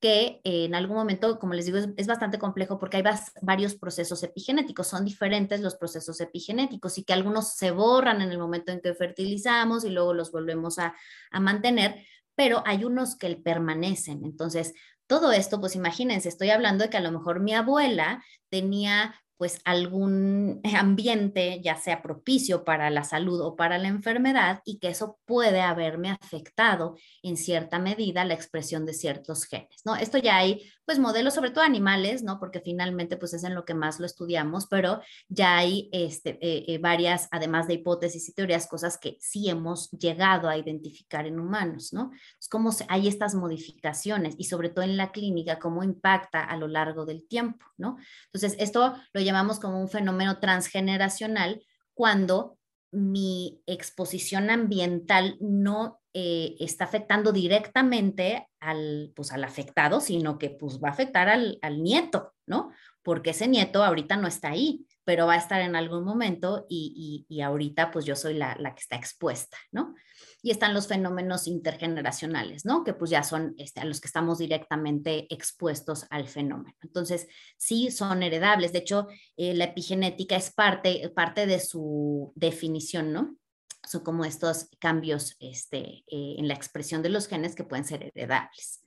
que 0.00 0.40
en 0.44 0.74
algún 0.74 0.96
momento, 0.96 1.38
como 1.38 1.52
les 1.52 1.66
digo, 1.66 1.76
es, 1.76 2.06
bastante 2.06 2.38
complejo 2.38 2.78
porque 2.78 2.96
hay 2.96 3.04
varios 3.42 3.74
procesos 3.74 4.22
epigenéticos, 4.22 4.86
son 4.86 5.04
diferentes 5.04 5.60
los 5.60 5.74
procesos 5.76 6.18
epigenéticos 6.22 6.96
y 6.96 7.04
que 7.04 7.12
algunos 7.12 7.54
se 7.54 7.70
borran 7.70 8.22
en 8.22 8.30
el 8.30 8.38
momento 8.38 8.72
en 8.72 8.80
que 8.80 8.94
fertilizamos 8.94 9.84
y 9.84 9.90
luego 9.90 10.14
los 10.14 10.32
volvemos 10.32 10.78
a, 10.78 10.94
a 11.30 11.40
mantener, 11.40 12.02
pero 12.34 12.62
hay 12.64 12.84
unos 12.84 13.14
que 13.14 13.36
permanecen. 13.36 14.24
Entonces, 14.24 14.72
todo 15.06 15.32
esto, 15.32 15.60
pues 15.60 15.76
imagínense, 15.76 16.30
estoy 16.30 16.48
hablando 16.48 16.84
de 16.84 16.90
que 16.90 16.96
a 16.96 17.02
lo 17.02 17.12
mejor 17.12 17.40
mi 17.40 17.52
abuela 17.52 18.24
tenía 18.48 19.14
pues 19.40 19.58
algún 19.64 20.60
ambiente, 20.78 21.62
ya 21.64 21.74
sea 21.76 22.02
propicio 22.02 22.62
para 22.62 22.90
la 22.90 23.04
salud 23.04 23.40
o 23.40 23.56
para 23.56 23.78
la 23.78 23.88
enfermedad, 23.88 24.60
y 24.66 24.78
que 24.78 24.88
eso 24.88 25.18
puede 25.24 25.62
haberme 25.62 26.10
afectado 26.10 26.94
en 27.22 27.38
cierta 27.38 27.78
medida 27.78 28.26
la 28.26 28.34
expresión 28.34 28.84
de 28.84 28.92
ciertos 28.92 29.46
genes, 29.46 29.80
¿no? 29.86 29.96
Esto 29.96 30.18
ya 30.18 30.36
hay, 30.36 30.70
pues, 30.84 30.98
modelos, 30.98 31.32
sobre 31.32 31.52
todo 31.52 31.64
animales, 31.64 32.22
¿no? 32.22 32.38
Porque 32.38 32.60
finalmente, 32.60 33.16
pues, 33.16 33.32
es 33.32 33.42
en 33.42 33.54
lo 33.54 33.64
que 33.64 33.72
más 33.72 33.98
lo 33.98 34.04
estudiamos, 34.04 34.66
pero 34.66 35.00
ya 35.30 35.56
hay 35.56 35.88
este, 35.90 36.38
eh, 36.42 36.66
eh, 36.68 36.76
varias, 36.76 37.26
además 37.30 37.66
de 37.66 37.74
hipótesis 37.74 38.28
y 38.28 38.34
teorías, 38.34 38.66
cosas 38.66 38.98
que 38.98 39.16
sí 39.20 39.48
hemos 39.48 39.90
llegado 39.92 40.50
a 40.50 40.58
identificar 40.58 41.26
en 41.26 41.40
humanos, 41.40 41.94
¿no? 41.94 42.10
Es 42.38 42.46
como 42.46 42.70
hay 42.88 43.08
estas 43.08 43.34
modificaciones 43.34 44.34
y 44.36 44.44
sobre 44.44 44.68
todo 44.68 44.84
en 44.84 44.98
la 44.98 45.12
clínica, 45.12 45.58
cómo 45.58 45.82
impacta 45.82 46.44
a 46.44 46.58
lo 46.58 46.68
largo 46.68 47.06
del 47.06 47.26
tiempo, 47.26 47.64
¿no? 47.78 47.96
Entonces, 48.26 48.54
esto 48.60 48.96
lo 49.14 49.29
llamamos 49.30 49.60
como 49.60 49.80
un 49.80 49.88
fenómeno 49.88 50.38
transgeneracional 50.38 51.62
cuando 51.94 52.58
mi 52.92 53.62
exposición 53.66 54.50
ambiental 54.50 55.36
no 55.40 56.00
eh, 56.12 56.56
está 56.58 56.84
afectando 56.84 57.30
directamente 57.30 58.48
al, 58.58 59.12
pues, 59.14 59.32
al 59.32 59.44
afectado, 59.44 60.00
sino 60.00 60.38
que 60.38 60.50
pues, 60.50 60.80
va 60.82 60.88
a 60.88 60.92
afectar 60.92 61.28
al, 61.28 61.58
al, 61.62 61.82
nieto, 61.82 62.34
¿no? 62.46 62.70
Porque 63.02 63.30
ese 63.30 63.46
nieto 63.46 63.84
ahorita 63.84 64.16
no 64.16 64.26
está 64.26 64.50
ahí, 64.50 64.86
pero 65.10 65.26
va 65.26 65.34
a 65.34 65.38
estar 65.38 65.60
en 65.60 65.74
algún 65.74 66.04
momento 66.04 66.66
y, 66.68 67.26
y, 67.28 67.40
ahorita 67.40 67.90
pues 67.90 68.04
yo 68.04 68.14
soy 68.14 68.34
la, 68.34 68.54
la, 68.60 68.76
que 68.76 68.80
está 68.80 68.94
expuesta, 68.94 69.56
¿no? 69.72 69.96
y 70.40 70.52
están 70.52 70.72
los 70.72 70.86
fenómenos 70.86 71.48
intergeneracionales, 71.48 72.64
¿no? 72.64 72.84
Que 72.84 72.94
pues 72.94 73.10
ya 73.10 73.24
son 73.24 73.56
este, 73.58 73.80
a 73.80 73.84
los 73.84 74.00
que 74.00 74.06
estamos 74.06 74.38
directamente 74.38 75.26
expuestos 75.34 76.06
al 76.10 76.28
fenómeno. 76.28 76.76
Entonces, 76.80 77.26
sí 77.56 77.90
son 77.90 78.22
heredables. 78.22 78.72
De 78.72 78.78
hecho, 78.78 79.08
eh, 79.36 79.52
la 79.52 79.64
epigenética 79.64 80.36
es 80.36 80.52
parte, 80.52 81.10
parte 81.12 81.46
de 81.46 81.58
su 81.58 82.32
definición, 82.36 83.12
¿no? 83.12 83.36
Son 83.82 84.04
como 84.04 84.24
estos 84.24 84.68
cambios 84.78 85.34
este, 85.40 86.04
eh, 86.06 86.36
en 86.38 86.46
la 86.46 86.54
expresión 86.54 87.02
de 87.02 87.08
los 87.08 87.26
genes 87.26 87.56
que 87.56 87.64
pueden 87.64 87.84
ser 87.84 88.04
heredables. 88.04 88.84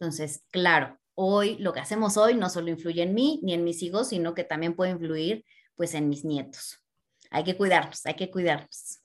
Entonces, 0.00 0.44
claro, 0.50 0.98
hoy 1.14 1.56
lo 1.58 1.72
que 1.72 1.80
hacemos 1.80 2.16
hoy 2.16 2.34
no 2.34 2.48
solo 2.48 2.70
influye 2.70 3.02
en 3.02 3.14
mí 3.14 3.40
ni 3.42 3.54
en 3.54 3.64
mis 3.64 3.82
hijos, 3.82 4.08
sino 4.08 4.34
que 4.34 4.44
también 4.44 4.74
puede 4.74 4.92
influir 4.92 5.44
pues 5.74 5.94
en 5.94 6.08
mis 6.08 6.24
nietos. 6.24 6.80
Hay 7.30 7.44
que 7.44 7.56
cuidarlos, 7.56 8.04
hay 8.06 8.14
que 8.14 8.30
cuidarlos. 8.30 9.00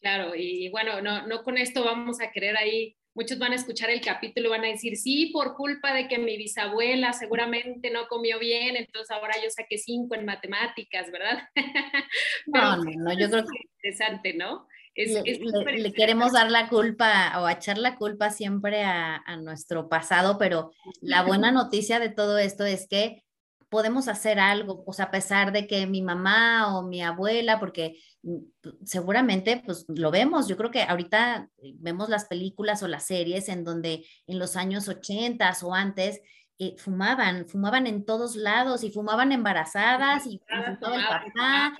Claro, 0.00 0.34
y, 0.36 0.68
bueno, 0.68 1.00
no, 1.00 1.26
no 1.26 1.42
con 1.42 1.58
esto 1.58 1.82
vamos 1.84 2.20
a 2.20 2.30
querer 2.30 2.56
ahí, 2.56 2.96
muchos 3.14 3.38
van 3.38 3.52
a 3.52 3.56
escuchar 3.56 3.90
el 3.90 4.00
capítulo 4.00 4.48
y 4.48 4.50
van 4.50 4.64
a 4.64 4.68
decir, 4.68 4.96
sí, 4.96 5.30
por 5.32 5.54
culpa 5.54 5.94
de 5.94 6.06
que 6.06 6.18
mi 6.18 6.36
bisabuela 6.36 7.12
seguramente 7.12 7.90
no 7.90 8.06
comió 8.06 8.38
bien, 8.38 8.76
entonces 8.76 9.10
ahora 9.10 9.34
yo 9.42 9.48
saqué 9.50 9.78
cinco 9.78 10.14
en 10.14 10.26
matemáticas, 10.26 11.10
¿verdad? 11.10 11.48
no, 12.46 12.76
no, 12.76 12.84
no, 12.84 13.18
yo 13.18 13.28
creo 13.30 13.42
que... 13.42 13.58
Es 13.58 13.70
interesante, 13.76 14.34
¿no? 14.34 14.68
Le, 14.96 15.92
queremos 15.92 16.32
dar 16.32 16.50
la 16.50 16.68
culpa 16.68 17.40
o 17.40 17.48
echar 17.48 17.78
la 17.78 17.96
culpa 17.96 18.30
siempre 18.30 18.82
a, 18.84 19.16
a, 19.16 19.36
nuestro 19.36 19.88
pasado, 19.88 20.38
pero 20.38 20.72
la 21.00 21.22
buena 21.22 21.52
noticia 21.52 21.98
de 22.00 22.08
todo 22.08 22.38
esto 22.38 22.64
es 22.64 22.88
que 22.88 23.22
podemos 23.68 24.08
hacer 24.08 24.38
algo, 24.38 24.84
o 24.86 24.92
sea, 24.92 25.06
a 25.06 25.10
pesar 25.10 25.52
de 25.52 25.66
que 25.66 25.86
mi 25.86 26.02
mamá 26.02 26.76
o 26.76 26.82
mi 26.82 27.02
abuela, 27.02 27.58
porque 27.58 27.98
mm, 28.22 28.38
seguramente 28.84 29.62
pues 29.64 29.84
lo 29.88 30.10
vemos, 30.10 30.48
yo 30.48 30.56
creo 30.56 30.70
que 30.70 30.82
ahorita 30.82 31.48
eh, 31.58 31.74
vemos 31.78 32.08
las 32.08 32.26
películas 32.26 32.82
o 32.82 32.88
las 32.88 33.06
series 33.06 33.48
en 33.48 33.64
donde 33.64 34.06
en 34.26 34.38
los 34.38 34.56
años 34.56 34.88
80 34.88 35.52
o 35.62 35.74
antes 35.74 36.20
eh, 36.58 36.74
fumaban, 36.78 37.46
fumaban 37.48 37.86
en 37.86 38.04
todos 38.04 38.36
lados 38.36 38.82
y 38.84 38.90
fumaban 38.90 39.32
embarazadas 39.32 40.26
y, 40.26 40.38
fumaba 40.38 40.96
el 40.96 41.04
papá. 41.04 41.76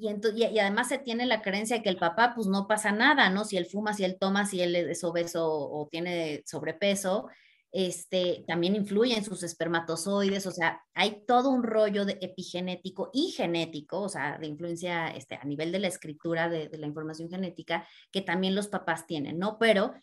Y, 0.00 0.08
y, 0.42 0.58
además 0.58 0.88
se 0.88 0.98
tiene 0.98 1.26
la 1.26 1.42
creencia 1.42 1.76
de 1.76 1.82
que 1.82 1.90
el 1.90 1.98
papá 1.98 2.32
pues 2.34 2.46
no 2.46 2.66
pasa 2.66 2.90
nada, 2.90 3.28
¿no? 3.30 3.44
Si 3.44 3.56
él 3.56 3.66
fuma, 3.66 3.92
si 3.92 4.04
él 4.04 4.16
toma, 4.18 4.46
si 4.46 4.62
él 4.62 4.74
es 4.74 5.04
obeso 5.04 5.46
o 5.46 5.88
tiene 5.90 6.42
sobrepeso, 6.46 7.28
este, 7.72 8.44
también 8.48 8.74
influye 8.74 9.16
en 9.16 9.24
sus 9.24 9.44
espermatozoides, 9.44 10.44
o 10.46 10.50
sea, 10.50 10.82
hay 10.92 11.24
todo 11.24 11.50
un 11.50 11.62
rollo 11.62 12.04
de 12.04 12.18
epigenético 12.20 13.10
y 13.12 13.30
genético, 13.30 14.00
o 14.00 14.08
sea, 14.08 14.38
de 14.38 14.48
influencia 14.48 15.08
este, 15.08 15.36
a 15.36 15.44
nivel 15.44 15.70
de 15.70 15.78
la 15.78 15.86
escritura 15.86 16.48
de, 16.48 16.68
la 16.76 16.86
información 16.86 17.30
genética 17.30 17.86
que 18.10 18.22
también 18.22 18.56
los 18.56 18.66
papás 18.66 19.06
tienen, 19.06 19.38
¿no? 19.38 19.56
Pero 19.58 19.94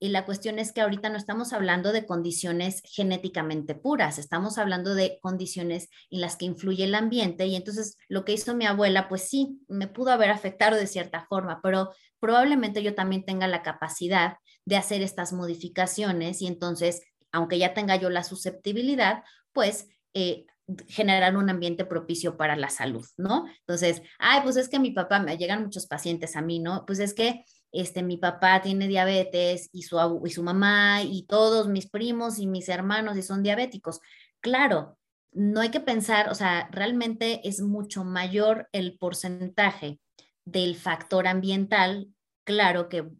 y 0.00 0.08
la 0.08 0.24
cuestión 0.24 0.58
es 0.58 0.72
que 0.72 0.80
ahorita 0.80 1.08
no 1.08 1.16
estamos 1.16 1.52
hablando 1.52 1.92
de 1.92 2.06
condiciones 2.06 2.82
genéticamente 2.84 3.74
puras, 3.74 4.18
estamos 4.18 4.58
hablando 4.58 4.94
de 4.94 5.18
condiciones 5.20 5.88
en 6.10 6.20
las 6.20 6.36
que 6.36 6.44
influye 6.44 6.84
el 6.84 6.94
ambiente 6.94 7.46
y 7.46 7.56
entonces 7.56 7.96
lo 8.08 8.24
que 8.24 8.32
hizo 8.32 8.54
mi 8.54 8.66
abuela, 8.66 9.08
pues 9.08 9.28
sí, 9.28 9.60
me 9.68 9.86
pudo 9.86 10.10
haber 10.10 10.30
afectado 10.30 10.76
de 10.76 10.86
cierta 10.86 11.26
forma, 11.26 11.60
pero 11.62 11.92
probablemente 12.20 12.82
yo 12.82 12.94
también 12.94 13.24
tenga 13.24 13.48
la 13.48 13.62
capacidad 13.62 14.36
de 14.64 14.76
hacer 14.76 15.02
estas 15.02 15.32
modificaciones 15.32 16.42
y 16.42 16.46
entonces 16.46 17.02
aunque 17.34 17.58
ya 17.58 17.74
tenga 17.74 17.96
yo 17.96 18.10
la 18.10 18.22
susceptibilidad, 18.22 19.24
pues 19.52 19.88
eh, 20.14 20.46
generar 20.86 21.36
un 21.36 21.50
ambiente 21.50 21.84
propicio 21.84 22.36
para 22.36 22.56
la 22.56 22.70
salud, 22.70 23.04
¿no? 23.16 23.46
Entonces, 23.60 24.02
ay, 24.18 24.40
pues 24.42 24.56
es 24.56 24.68
que 24.68 24.78
mi 24.78 24.92
papá, 24.92 25.18
me 25.18 25.36
llegan 25.36 25.62
muchos 25.62 25.86
pacientes 25.86 26.36
a 26.36 26.42
mí, 26.42 26.60
¿no? 26.60 26.86
Pues 26.86 27.00
es 27.00 27.12
que 27.12 27.44
este, 27.74 28.02
mi 28.02 28.16
papá 28.16 28.62
tiene 28.62 28.88
diabetes 28.88 29.68
y 29.72 29.82
su, 29.82 30.22
y 30.24 30.30
su 30.30 30.42
mamá 30.42 31.02
y 31.02 31.24
todos 31.24 31.68
mis 31.68 31.88
primos 31.88 32.38
y 32.38 32.46
mis 32.46 32.68
hermanos 32.68 33.16
y 33.16 33.22
son 33.22 33.42
diabéticos. 33.42 34.00
Claro, 34.40 34.98
no 35.32 35.60
hay 35.60 35.70
que 35.70 35.80
pensar, 35.80 36.30
o 36.30 36.34
sea, 36.34 36.68
realmente 36.70 37.46
es 37.48 37.60
mucho 37.60 38.04
mayor 38.04 38.68
el 38.72 38.96
porcentaje 38.98 39.98
del 40.44 40.76
factor 40.76 41.26
ambiental. 41.26 42.08
Claro 42.44 42.88
que 42.88 43.10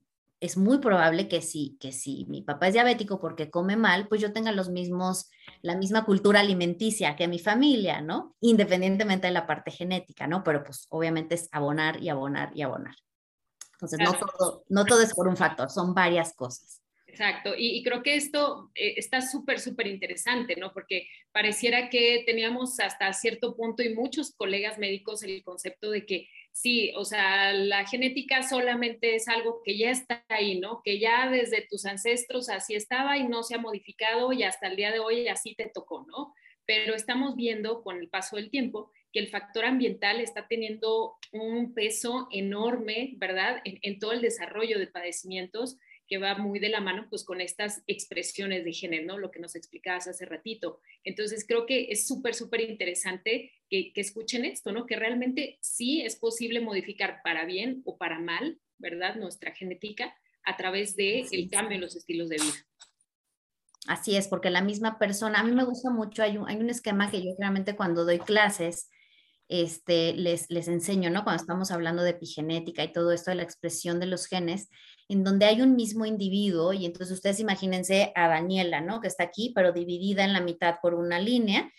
es 0.41 0.57
muy 0.57 0.79
probable 0.79 1.27
que 1.27 1.41
si, 1.41 1.77
que 1.81 1.91
si 1.91 2.27
mi 2.29 2.43
papá 2.43 2.69
es 2.69 2.75
diabético 2.75 3.19
porque 3.19 3.51
come 3.51 3.77
mal, 3.77 4.09
pues 4.09 4.21
yo 4.21 4.33
tenga 4.33 4.53
los 4.53 4.69
mismos, 4.69 5.31
la 5.63 5.75
misma 5.75 6.05
cultura 6.05 6.41
alimenticia 6.41 7.17
que 7.17 7.29
mi 7.29 7.39
familia, 7.39 8.03
¿no? 8.03 8.37
Independientemente 8.41 9.27
de 9.27 9.33
la 9.33 9.47
parte 9.47 9.71
genética, 9.71 10.27
¿no? 10.27 10.45
Pero 10.45 10.63
pues 10.63 10.87
obviamente 10.91 11.35
es 11.35 11.49
abonar 11.51 12.03
y 12.03 12.11
abonar 12.11 12.53
y 12.55 12.63
abonar. 12.63 12.95
Entonces, 13.75 13.99
no 14.01 14.13
todo, 14.15 14.65
no 14.69 14.85
todo 14.85 15.03
es 15.03 15.15
por 15.15 15.29
un 15.29 15.37
factor, 15.37 15.71
son 15.71 15.95
varias 15.95 16.35
cosas. 16.35 16.81
Exacto, 17.15 17.55
y, 17.57 17.81
creo 17.85 18.03
que 18.03 18.17
esto 18.17 18.73
eh, 18.75 18.95
está 18.97 19.21
súper, 19.21 19.61
súper 19.61 19.87
interesante, 19.87 20.57
¿no? 20.57 20.73
Porque 20.73 21.07
pareciera 21.31 21.89
que 21.89 22.25
teníamos 22.27 22.81
hasta 22.81 23.13
cierto 23.13 23.55
punto 23.55 23.85
y 23.85 23.95
muchos 23.95 24.33
colegas 24.33 24.79
médicos 24.79 25.23
el 25.23 25.45
concepto 25.45 25.93
de 25.93 26.07
que 26.07 26.29
sí, 26.51 26.93
o 26.97 27.05
sea, 27.05 27.53
la 27.53 27.87
genética 27.87 28.43
solamente 28.43 29.15
es 29.15 29.29
algo 29.29 29.61
que 29.65 29.79
ya 29.79 29.93
está 29.93 30.25
ahí, 30.29 30.59
¿no? 30.59 30.83
Que 30.83 30.99
ya 30.99 31.31
desde 31.31 31.65
tus 31.71 31.87
ancestros 31.87 32.49
así 32.49 32.75
estaba 32.75 33.17
y 33.17 33.29
no 33.29 33.45
se 33.45 33.55
ha 33.55 33.59
modificado 33.59 34.33
y 34.33 34.43
hasta 34.43 34.67
el 34.67 34.75
día 34.75 34.91
de 34.91 34.99
hoy 34.99 35.29
así 35.29 35.55
te 35.55 35.71
tocó, 35.73 36.05
¿no? 36.09 36.35
Pero 36.67 36.97
estamos 36.97 37.37
viendo 37.37 37.85
con 37.85 37.99
el 37.99 38.09
paso 38.09 38.35
del 38.35 38.51
tiempo 38.51 38.91
que 39.15 39.21
el 39.21 39.29
factor 39.29 39.65
ambiental 39.65 40.21
está 40.21 40.49
teniendo 40.49 41.15
un 41.33 41.73
peso 41.73 42.27
enorme, 42.33 43.15
¿verdad? 43.17 43.63
En, 43.65 43.79
en 43.83 44.01
todo 44.01 44.11
el 44.11 44.21
desarrollo 44.21 44.79
de 44.79 44.89
padecimientos 44.89 45.79
que 46.07 46.19
va 46.19 46.37
muy 46.37 46.59
de 46.59 46.69
la 46.69 46.81
mano 46.81 47.07
pues 47.09 47.25
con 47.25 47.41
estas 47.41 47.83
expresiones 47.87 48.65
de 48.65 48.73
género, 48.73 49.07
¿no? 49.07 49.19
Lo 49.19 49.31
que 49.31 49.41
nos 49.41 49.55
explicabas 49.55 50.09
hace 50.09 50.27
ratito. 50.27 50.81
Entonces 51.05 51.47
creo 51.47 51.65
que 51.65 51.87
es 51.91 52.07
súper, 52.07 52.35
súper 52.35 52.61
interesante 52.61 53.53
que, 53.71 53.93
escuchen 53.95 54.45
esto, 54.45 54.73
¿no? 54.73 54.85
Que 54.85 54.97
realmente 54.97 55.59
sí 55.61 56.03
es 56.03 56.17
posible 56.17 56.61
modificar 56.61 57.21
para 57.23 57.45
bien 57.45 57.83
o 57.85 57.97
para 57.97 58.19
mal, 58.19 58.59
¿verdad? 58.79 59.15
Nuestra 59.17 59.53
genética 59.53 60.15
a 60.45 60.57
través 60.57 60.95
del 60.97 61.27
el 61.31 61.49
cambio 61.49 61.77
en 61.77 61.83
los 61.83 61.97
estilos 61.97 62.29
de 62.29 62.37
vida. 62.37 62.67
Así 63.87 64.17
es, 64.17 64.29
porque 64.29 64.51
la 64.51 64.63
misma 64.63 64.99
persona, 64.99 65.41
a 65.41 65.45
mí 65.45 65.53
me 65.53 65.65
gusta 65.65 65.91
mucho, 65.91 66.23
hay 66.23 66.39
un, 66.39 66.49
hay 66.49 66.57
un 66.57 66.71
esquema 66.71 67.11
que 67.11 67.23
yo 67.23 67.31
realmente 67.39 67.77
cuando 67.77 68.05
doy 68.05 68.19
clases, 68.19 68.91
este, 69.63 70.15
les, 70.15 70.51
les 70.51 70.69
enseño, 70.69 71.11
¿no? 71.11 71.23
Cuando 71.23 71.41
estamos 71.41 71.71
hablando 71.71 72.03
de 72.03 72.11
epigenética 72.11 72.83
y 72.83 72.93
todo 72.93 73.13
esto 73.13 73.31
de 73.31 73.37
la 73.37 73.43
expresión 73.43 74.01
de 74.01 74.07
los 74.07 74.27
genes, 74.27 74.69
en 75.09 75.23
donde 75.23 75.47
hay 75.47 75.63
un 75.63 75.77
mismo 75.77 76.07
individuo, 76.07 76.73
y 76.73 76.87
entonces 76.87 77.15
ustedes 77.15 77.41
imagínense 77.41 78.13
a 78.15 78.29
Daniela, 78.29 78.81
¿no? 78.81 79.01
Que 79.01 79.09
está 79.09 79.25
aquí, 79.25 79.53
pero 79.55 79.73
dividida 79.73 80.25
en 80.25 80.33
la 80.33 80.41
mitad 80.41 80.77
por 80.83 80.95
una 80.95 81.21
línea, 81.21 81.71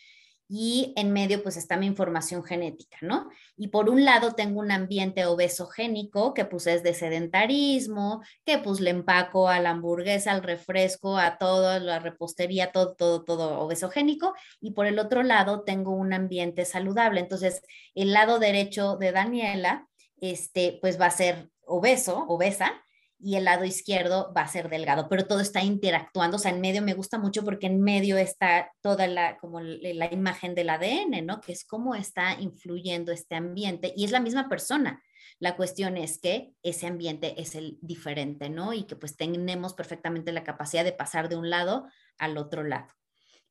y 0.48 0.94
en 0.96 1.12
medio 1.12 1.42
pues 1.42 1.58
está 1.58 1.76
mi 1.78 1.88
información 1.88 2.44
genética, 2.44 2.98
¿no? 3.02 3.30
Y 3.58 3.70
por 3.70 3.90
un 3.90 4.06
lado 4.06 4.34
tengo 4.34 4.60
un 4.60 4.72
ambiente 4.72 5.26
obesogénico 5.26 6.34
que 6.34 6.46
pues 6.46 6.68
es 6.68 6.84
de 6.84 6.94
sedentarismo, 6.94 8.22
que 8.46 8.60
pues 8.60 8.80
le 8.80 8.92
empaco 8.92 9.48
a 9.50 9.60
la 9.60 9.72
hamburguesa, 9.72 10.32
al 10.32 10.44
refresco, 10.44 11.18
a 11.18 11.38
todo, 11.38 11.80
la 11.80 12.00
repostería, 12.00 12.72
todo, 12.72 12.96
todo, 12.96 13.24
todo 13.24 13.60
obesogénico, 13.60 14.34
y 14.62 14.72
por 14.72 14.86
el 14.86 15.00
otro 15.00 15.24
lado 15.24 15.64
tengo 15.64 15.92
un 15.92 16.14
ambiente 16.14 16.66
saludable. 16.66 17.20
Entonces, 17.20 17.62
el 17.96 18.14
lado 18.14 18.40
derecho 18.40 18.98
de 18.98 19.12
Daniela, 19.12 19.88
este, 20.22 20.78
pues 20.82 21.00
va 21.00 21.08
a 21.08 21.12
ser 21.12 21.50
obeso, 21.66 22.26
obesa, 22.28 22.85
y 23.20 23.36
el 23.36 23.46
lado 23.46 23.66
izquierdo 23.66 24.34
va 24.36 24.42
a 24.42 24.48
ser 24.48 24.70
delgado, 24.70 25.08
pero 25.10 25.26
todo 25.26 25.40
está 25.40 25.64
interactuando, 25.64 26.38
o 26.38 26.40
sea, 26.40 26.52
en 26.52 26.62
medio 26.62 26.82
me 26.82 26.94
gusta 26.94 27.18
mucho 27.18 27.44
porque 27.44 27.68
en 27.68 27.82
medio 27.82 28.18
está 28.18 28.72
toda 28.82 29.08
la, 29.08 29.38
como 29.38 29.62
la 29.62 30.12
imagen 30.12 30.54
del 30.54 30.70
ADN, 30.70 31.26
¿no? 31.26 31.42
Que 31.42 31.54
es 31.54 31.66
cómo 31.66 31.96
está 31.96 32.40
influyendo 32.40 33.12
este 33.12 33.36
ambiente 33.36 33.94
y 33.96 34.06
es 34.06 34.12
la 34.12 34.20
misma 34.20 34.50
persona. 34.50 35.02
La 35.40 35.56
cuestión 35.56 35.98
es 35.98 36.20
que 36.20 36.54
ese 36.64 36.88
ambiente 36.88 37.42
es 37.42 37.56
el 37.56 37.78
diferente, 37.82 38.50
¿no? 38.50 38.74
Y 38.74 38.84
que 38.84 38.96
pues 38.96 39.16
tenemos 39.18 39.74
perfectamente 39.74 40.32
la 40.32 40.44
capacidad 40.44 40.84
de 40.84 40.94
pasar 40.94 41.30
de 41.30 41.36
un 41.36 41.50
lado 41.50 41.88
al 42.18 42.38
otro 42.38 42.64
lado. 42.64 42.88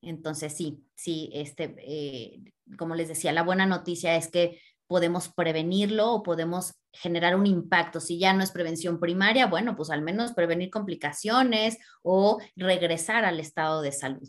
Entonces, 0.00 0.54
sí, 0.54 0.84
sí, 0.94 1.30
este, 1.32 1.74
eh, 1.78 2.40
como 2.78 2.94
les 2.94 3.08
decía, 3.08 3.32
la 3.32 3.42
buena 3.42 3.66
noticia 3.66 4.16
es 4.16 4.28
que 4.28 4.60
podemos 4.86 5.32
prevenirlo 5.32 6.12
o 6.12 6.22
podemos 6.22 6.74
generar 6.92 7.36
un 7.36 7.46
impacto. 7.46 8.00
Si 8.00 8.18
ya 8.18 8.32
no 8.32 8.42
es 8.42 8.52
prevención 8.52 9.00
primaria, 9.00 9.46
bueno, 9.46 9.76
pues 9.76 9.90
al 9.90 10.02
menos 10.02 10.32
prevenir 10.32 10.70
complicaciones 10.70 11.78
o 12.02 12.40
regresar 12.56 13.24
al 13.24 13.40
estado 13.40 13.82
de 13.82 13.92
salud. 13.92 14.28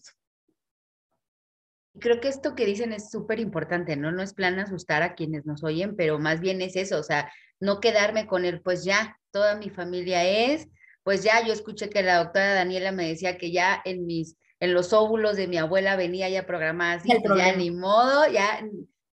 Creo 2.00 2.20
que 2.20 2.28
esto 2.28 2.56
que 2.56 2.66
dicen 2.66 2.92
es 2.92 3.10
súper 3.10 3.40
importante, 3.40 3.96
¿no? 3.96 4.12
No 4.12 4.22
es 4.22 4.34
plan 4.34 4.60
asustar 4.60 5.02
a 5.02 5.16
quienes 5.16 5.46
nos 5.46 5.64
oyen, 5.64 5.96
pero 5.96 6.20
más 6.20 6.42
bien 6.42 6.62
es 6.62 6.76
eso, 6.76 7.00
o 7.00 7.04
sea, 7.04 7.32
no 7.60 7.80
quedarme 7.80 8.28
con 8.28 8.44
el, 8.44 8.62
pues 8.62 8.84
ya, 8.84 9.18
toda 9.32 9.56
mi 9.56 9.70
familia 9.70 10.26
es, 10.26 10.68
pues 11.04 11.24
ya, 11.24 11.46
yo 11.46 11.54
escuché 11.54 11.90
que 11.90 12.04
la 12.04 12.18
doctora 12.18 12.54
Daniela 12.54 12.92
me 12.92 13.08
decía 13.08 13.38
que 13.38 13.52
ya 13.52 13.82
en 13.86 14.06
mis, 14.06 14.38
en 14.60 14.74
los 14.74 14.92
óvulos 14.92 15.38
de 15.38 15.48
mi 15.48 15.58
abuela 15.58 15.96
venía 15.96 16.28
ya 16.30 16.46
programada 16.46 16.94
así, 16.94 17.10
pues 17.24 17.38
ya 17.38 17.56
ni 17.56 17.72
modo, 17.72 18.28
ya 18.30 18.62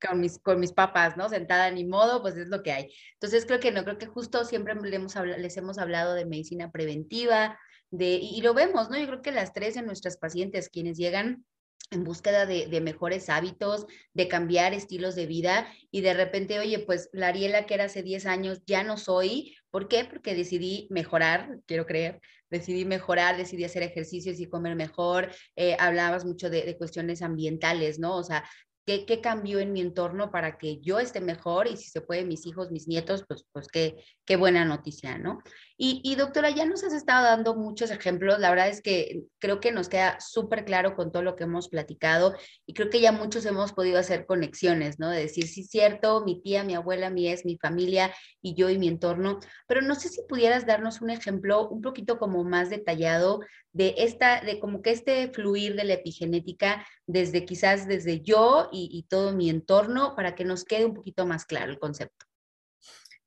con 0.00 0.20
mis, 0.20 0.38
con 0.38 0.60
mis 0.60 0.72
papás, 0.72 1.16
¿no? 1.16 1.28
Sentada 1.28 1.70
ni 1.70 1.84
modo, 1.84 2.22
pues 2.22 2.36
es 2.36 2.48
lo 2.48 2.62
que 2.62 2.72
hay. 2.72 2.94
Entonces 3.14 3.46
creo 3.46 3.60
que 3.60 3.72
no, 3.72 3.84
creo 3.84 3.98
que 3.98 4.06
justo 4.06 4.44
siempre 4.44 4.74
les 4.74 5.56
hemos, 5.56 5.78
hablado 5.78 6.14
de 6.14 6.26
medicina 6.26 6.70
preventiva, 6.70 7.58
de, 7.90 8.14
y, 8.14 8.40
lo 8.42 8.52
vemos, 8.52 8.90
¿no? 8.90 8.98
Yo 8.98 9.06
creo 9.06 9.22
que 9.22 9.32
las 9.32 9.52
tres 9.52 9.74
de 9.74 9.82
nuestras 9.82 10.16
pacientes, 10.16 10.68
quienes 10.68 10.98
llegan 10.98 11.44
en 11.90 12.02
búsqueda 12.02 12.46
de, 12.46 12.66
de, 12.66 12.80
mejores 12.80 13.28
hábitos, 13.28 13.86
de 14.12 14.26
cambiar 14.26 14.74
estilos 14.74 15.14
de 15.14 15.26
vida 15.26 15.68
y 15.92 16.00
de 16.00 16.14
repente, 16.14 16.58
oye, 16.58 16.80
pues 16.80 17.08
la 17.12 17.28
Ariela 17.28 17.64
que 17.66 17.74
era 17.74 17.84
hace 17.84 18.02
10 18.02 18.26
años 18.26 18.62
ya 18.66 18.82
no 18.82 18.96
soy. 18.96 19.56
¿Por 19.70 19.86
qué? 19.86 20.04
Porque 20.04 20.34
decidí 20.34 20.88
mejorar, 20.90 21.60
quiero 21.64 21.86
creer, 21.86 22.20
decidí 22.50 22.84
mejorar, 22.84 23.36
decidí 23.36 23.64
hacer 23.64 23.82
ejercicios 23.82 24.40
y 24.40 24.48
comer 24.48 24.74
mejor. 24.74 25.30
Eh, 25.54 25.76
hablabas 25.78 26.24
mucho 26.24 26.50
de, 26.50 26.62
de, 26.62 26.76
cuestiones 26.76 27.22
ambientales, 27.22 27.98
¿no? 27.98 28.16
O 28.16 28.24
sea, 28.24 28.44
¿Qué, 28.86 29.04
¿Qué, 29.04 29.20
cambió 29.20 29.58
en 29.58 29.72
mi 29.72 29.80
entorno 29.80 30.30
para 30.30 30.58
que 30.58 30.80
yo 30.80 31.00
esté 31.00 31.20
mejor 31.20 31.66
y 31.66 31.76
si 31.76 31.90
se 31.90 32.00
puede 32.00 32.24
mis 32.24 32.46
hijos, 32.46 32.70
mis 32.70 32.86
nietos, 32.86 33.24
pues, 33.26 33.44
pues 33.52 33.66
qué, 33.66 33.96
qué 34.24 34.36
buena 34.36 34.64
noticia, 34.64 35.18
¿no? 35.18 35.40
Y, 35.78 36.00
y, 36.02 36.14
doctora, 36.14 36.50
ya 36.50 36.64
nos 36.64 36.84
has 36.84 36.92
estado 36.92 37.24
dando 37.24 37.54
muchos 37.54 37.90
ejemplos, 37.90 38.38
la 38.38 38.50
verdad 38.50 38.68
es 38.68 38.80
que 38.80 39.24
creo 39.38 39.60
que 39.60 39.72
nos 39.72 39.88
queda 39.88 40.18
súper 40.20 40.64
claro 40.64 40.96
con 40.96 41.12
todo 41.12 41.22
lo 41.22 41.36
que 41.36 41.44
hemos 41.44 41.68
platicado 41.68 42.34
y 42.64 42.72
creo 42.72 42.88
que 42.88 43.00
ya 43.00 43.12
muchos 43.12 43.44
hemos 43.44 43.72
podido 43.72 43.98
hacer 43.98 44.26
conexiones, 44.26 44.98
¿no? 44.98 45.10
De 45.10 45.20
decir, 45.20 45.48
sí, 45.48 45.64
cierto, 45.64 46.24
mi 46.24 46.40
tía, 46.40 46.64
mi 46.64 46.74
abuela, 46.74 47.10
mi 47.10 47.28
es, 47.28 47.44
mi 47.44 47.58
familia 47.58 48.14
y 48.40 48.54
yo 48.54 48.70
y 48.70 48.78
mi 48.78 48.88
entorno, 48.88 49.38
pero 49.68 49.82
no 49.82 49.94
sé 49.94 50.08
si 50.08 50.22
pudieras 50.22 50.66
darnos 50.66 51.00
un 51.00 51.10
ejemplo 51.10 51.68
un 51.68 51.82
poquito 51.82 52.18
como 52.18 52.44
más 52.44 52.70
detallado 52.70 53.40
de 53.72 53.94
esta, 53.98 54.40
de 54.40 54.58
como 54.58 54.80
que 54.82 54.90
este 54.90 55.28
fluir 55.28 55.76
de 55.76 55.84
la 55.84 55.94
epigenética 55.94 56.86
desde 57.06 57.44
quizás 57.44 57.86
desde 57.86 58.20
yo 58.22 58.68
y, 58.72 59.04
todo 59.08 59.32
mi 59.32 59.50
entorno 59.50 60.14
para 60.16 60.34
que 60.34 60.44
nos 60.44 60.64
quede 60.64 60.86
un 60.86 60.94
poquito 60.94 61.26
más 61.26 61.44
claro 61.44 61.70
el 61.70 61.78
concepto. 61.78 62.25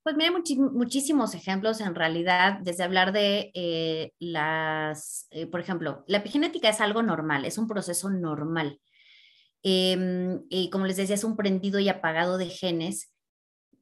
Pues 0.10 0.18
mira, 0.18 0.32
muchísimos 0.72 1.36
ejemplos 1.36 1.82
en 1.82 1.94
realidad, 1.94 2.58
desde 2.64 2.84
hablar 2.84 3.12
de 3.12 3.52
eh, 3.54 4.12
las, 4.18 5.28
eh, 5.30 5.46
por 5.46 5.60
ejemplo, 5.60 6.04
la 6.08 6.18
epigenética 6.18 6.68
es 6.68 6.82
algo 6.82 7.04
normal, 7.04 7.46
es 7.46 7.60
un 7.60 7.68
proceso 7.68 8.10
normal. 8.10 8.82
Em, 9.62 10.42
y 10.50 10.72
como 10.72 10.88
les 10.88 10.98
decía, 10.98 11.14
es 11.14 11.24
un 11.24 11.36
prendido 11.36 11.78
y 11.78 11.90
apagado 11.90 12.40
de 12.40 12.48
genes 12.48 13.14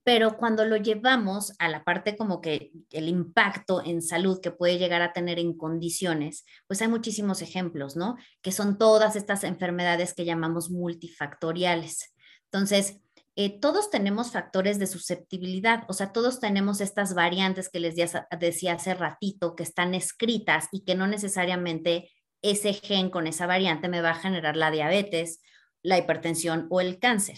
pero 0.03 0.37
cuando 0.37 0.63
lo 0.63 0.77
llevamos 0.77 1.53
a 1.59 1.67
la 1.67 1.83
parte 1.83 2.15
como 2.15 2.39
que 2.39 2.71
el 2.91 3.09
impacto 3.09 3.83
en 3.83 4.01
salud 4.01 4.39
que 4.41 4.51
puede 4.51 4.77
llegar 4.77 5.01
a 5.01 5.11
tener 5.11 5.37
en 5.37 5.57
condiciones, 5.57 6.45
pues 6.65 6.81
hay 6.81 6.87
muchísimos 6.87 7.41
ejemplos, 7.41 7.97
¿no? 7.97 8.15
Que 8.41 8.53
son 8.53 8.77
todas 8.77 9.17
estas 9.17 9.43
enfermedades 9.43 10.13
que 10.13 10.23
llamamos 10.23 10.69
multifactoriales. 10.69 12.15
Entonces, 12.45 13.01
eh, 13.37 13.59
todos 13.59 13.89
tenemos 13.89 14.31
factores 14.31 14.79
de 14.79 14.87
susceptibilidad, 14.87 15.85
o 15.87 15.93
sea, 15.93 16.11
todos 16.11 16.41
tenemos 16.41 16.81
estas 16.81 17.13
variantes 17.13 17.69
que 17.69 17.79
les 17.79 17.95
decía 18.39 18.73
hace 18.73 18.93
ratito, 18.93 19.55
que 19.55 19.63
están 19.63 19.93
escritas 19.93 20.67
y 20.71 20.83
que 20.83 20.95
no 20.95 21.07
necesariamente 21.07 22.11
ese 22.41 22.73
gen 22.73 23.09
con 23.09 23.27
esa 23.27 23.47
variante 23.47 23.87
me 23.87 24.01
va 24.01 24.11
a 24.11 24.15
generar 24.19 24.57
la 24.57 24.71
diabetes, 24.71 25.39
la 25.81 25.97
hipertensión 25.97 26.67
o 26.69 26.81
el 26.81 26.99
cáncer 26.99 27.37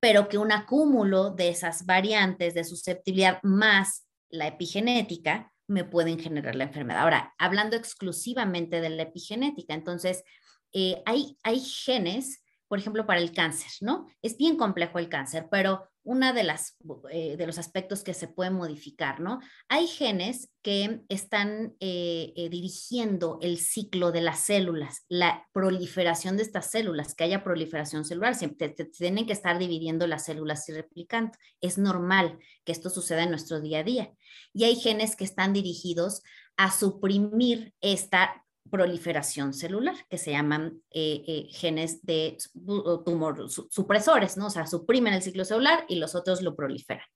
pero 0.00 0.28
que 0.28 0.38
un 0.38 0.52
acúmulo 0.52 1.30
de 1.30 1.48
esas 1.48 1.86
variantes 1.86 2.54
de 2.54 2.64
susceptibilidad 2.64 3.40
más 3.42 4.06
la 4.30 4.46
epigenética 4.46 5.52
me 5.66 5.84
pueden 5.84 6.18
generar 6.18 6.54
la 6.54 6.64
enfermedad. 6.64 7.02
Ahora, 7.02 7.34
hablando 7.38 7.76
exclusivamente 7.76 8.80
de 8.80 8.90
la 8.90 9.02
epigenética, 9.02 9.74
entonces, 9.74 10.22
eh, 10.72 11.02
hay, 11.04 11.36
hay 11.42 11.60
genes 11.60 12.42
por 12.68 12.78
ejemplo, 12.78 13.06
para 13.06 13.20
el 13.20 13.32
cáncer, 13.32 13.70
¿no? 13.80 14.06
Es 14.22 14.36
bien 14.36 14.56
complejo 14.56 14.98
el 14.98 15.08
cáncer, 15.08 15.48
pero 15.50 15.88
una 16.04 16.32
de 16.32 16.42
las 16.42 16.76
eh, 17.10 17.36
de 17.36 17.46
los 17.46 17.58
aspectos 17.58 18.02
que 18.02 18.14
se 18.14 18.28
puede 18.28 18.50
modificar, 18.50 19.20
¿no? 19.20 19.40
Hay 19.68 19.86
genes 19.86 20.50
que 20.62 21.02
están 21.08 21.76
eh, 21.80 22.32
eh, 22.36 22.48
dirigiendo 22.48 23.38
el 23.42 23.58
ciclo 23.58 24.12
de 24.12 24.20
las 24.20 24.40
células, 24.40 25.04
la 25.08 25.46
proliferación 25.52 26.36
de 26.36 26.44
estas 26.44 26.70
células, 26.70 27.14
que 27.14 27.24
haya 27.24 27.44
proliferación 27.44 28.04
celular, 28.04 28.34
siempre 28.34 28.70
tienen 28.70 29.26
que 29.26 29.32
estar 29.32 29.58
dividiendo 29.58 30.06
las 30.06 30.24
células 30.24 30.68
y 30.68 30.72
replicando. 30.72 31.32
Es 31.60 31.78
normal 31.78 32.38
que 32.64 32.72
esto 32.72 32.90
suceda 32.90 33.24
en 33.24 33.30
nuestro 33.30 33.60
día 33.60 33.80
a 33.80 33.84
día. 33.84 34.12
Y 34.52 34.64
hay 34.64 34.76
genes 34.76 35.16
que 35.16 35.24
están 35.24 35.52
dirigidos 35.52 36.22
a 36.56 36.70
suprimir 36.70 37.74
esta 37.80 38.44
proliferación 38.70 39.52
celular, 39.54 39.94
que 40.08 40.18
se 40.18 40.32
llaman 40.32 40.82
eh, 40.90 41.22
eh, 41.26 41.46
genes 41.50 42.04
de 42.04 42.36
tumor 43.04 43.50
supresores, 43.50 44.36
¿no? 44.36 44.46
O 44.46 44.50
sea, 44.50 44.66
suprimen 44.66 45.14
el 45.14 45.22
ciclo 45.22 45.44
celular 45.44 45.84
y 45.88 45.96
los 45.96 46.14
otros 46.14 46.42
lo 46.42 46.56
proliferan. 46.56 47.06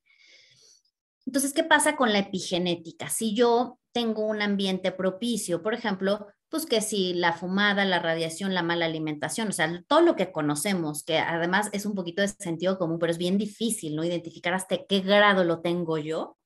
Entonces, 1.27 1.53
¿qué 1.53 1.65
pasa 1.65 1.97
con 1.97 2.13
la 2.13 2.19
epigenética? 2.19 3.09
Si 3.09 3.35
yo 3.35 3.79
tengo 3.93 4.27
un 4.27 4.43
ambiente 4.43 4.91
propicio, 4.91 5.63
por 5.63 5.75
ejemplo, 5.75 6.27
pues 6.49 6.67
que 6.67 6.81
si 6.81 7.15
la 7.15 7.33
fumada, 7.33 7.85
la 7.85 7.99
radiación, 7.99 8.55
la 8.55 8.63
mala 8.63 8.87
alimentación, 8.87 9.49
o 9.49 9.53
sea, 9.53 9.83
todo 9.87 10.03
lo 10.03 10.17
que 10.17 10.33
conocemos, 10.33 11.05
que 11.05 11.19
además 11.19 11.71
es 11.73 11.87
un 11.87 11.95
poquito 11.95 12.23
de 12.23 12.29
sentido 12.29 12.79
común, 12.79 12.99
pero 12.99 13.13
es 13.13 13.19
bien 13.19 13.39
difícil, 13.39 13.97
¿no? 13.97 14.05
Identificar 14.05 14.53
hasta 14.53 14.85
qué 14.87 15.01
grado 15.01 15.45
lo 15.45 15.61
tengo 15.61 15.97
yo, 15.97 16.37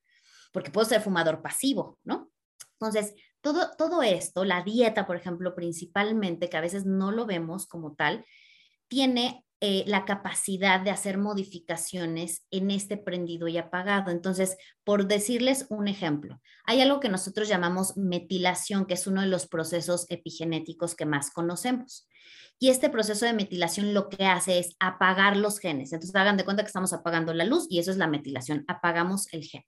porque 0.52 0.70
puedo 0.70 0.88
ser 0.88 1.00
fumador 1.00 1.42
pasivo, 1.42 1.98
¿no? 2.04 2.30
Entonces, 2.78 3.14
todo, 3.52 4.02
esto, 4.02 4.44
la 4.44 4.62
dieta, 4.62 5.06
por 5.06 5.16
ejemplo, 5.16 5.54
principalmente, 5.54 6.48
que 6.48 6.56
a 6.56 6.60
veces 6.60 6.86
no 6.86 7.12
lo 7.12 7.26
vemos 7.26 7.66
como 7.66 7.94
tal, 7.94 8.24
tiene 8.88 9.44
eh, 9.60 9.84
la 9.86 10.04
capacidad 10.04 10.80
de 10.80 10.90
hacer 10.90 11.18
modificaciones 11.18 12.46
en 12.50 12.70
este 12.70 12.96
prendido 12.96 13.48
y 13.48 13.58
apagado. 13.58 14.10
Entonces, 14.10 14.56
por 14.84 15.06
decirles 15.06 15.66
un 15.70 15.88
ejemplo, 15.88 16.40
hay 16.64 16.80
algo 16.80 17.00
que 17.00 17.08
nosotros 17.08 17.48
llamamos 17.48 17.96
metilación, 17.96 18.86
que 18.86 18.94
es 18.94 19.06
uno 19.06 19.22
de 19.22 19.28
los 19.28 19.46
procesos 19.46 20.06
epigenéticos 20.10 20.94
que 20.94 21.06
más 21.06 21.30
conocemos. 21.30 22.08
Y 22.58 22.68
este 22.68 22.88
proceso 22.88 23.26
de 23.26 23.34
metilación 23.34 23.92
lo 23.92 24.08
que 24.08 24.24
hace 24.24 24.58
es 24.58 24.76
apagar 24.78 25.36
los 25.36 25.58
genes. 25.58 25.92
Entonces, 25.92 26.16
hagan 26.16 26.36
de 26.36 26.44
cuenta 26.44 26.62
que 26.62 26.68
estamos 26.68 26.92
apagando 26.92 27.34
la 27.34 27.44
luz 27.44 27.66
y 27.70 27.78
eso 27.78 27.90
es 27.90 27.96
la 27.96 28.06
metilación, 28.06 28.64
apagamos 28.68 29.32
el 29.32 29.44
gen. 29.44 29.64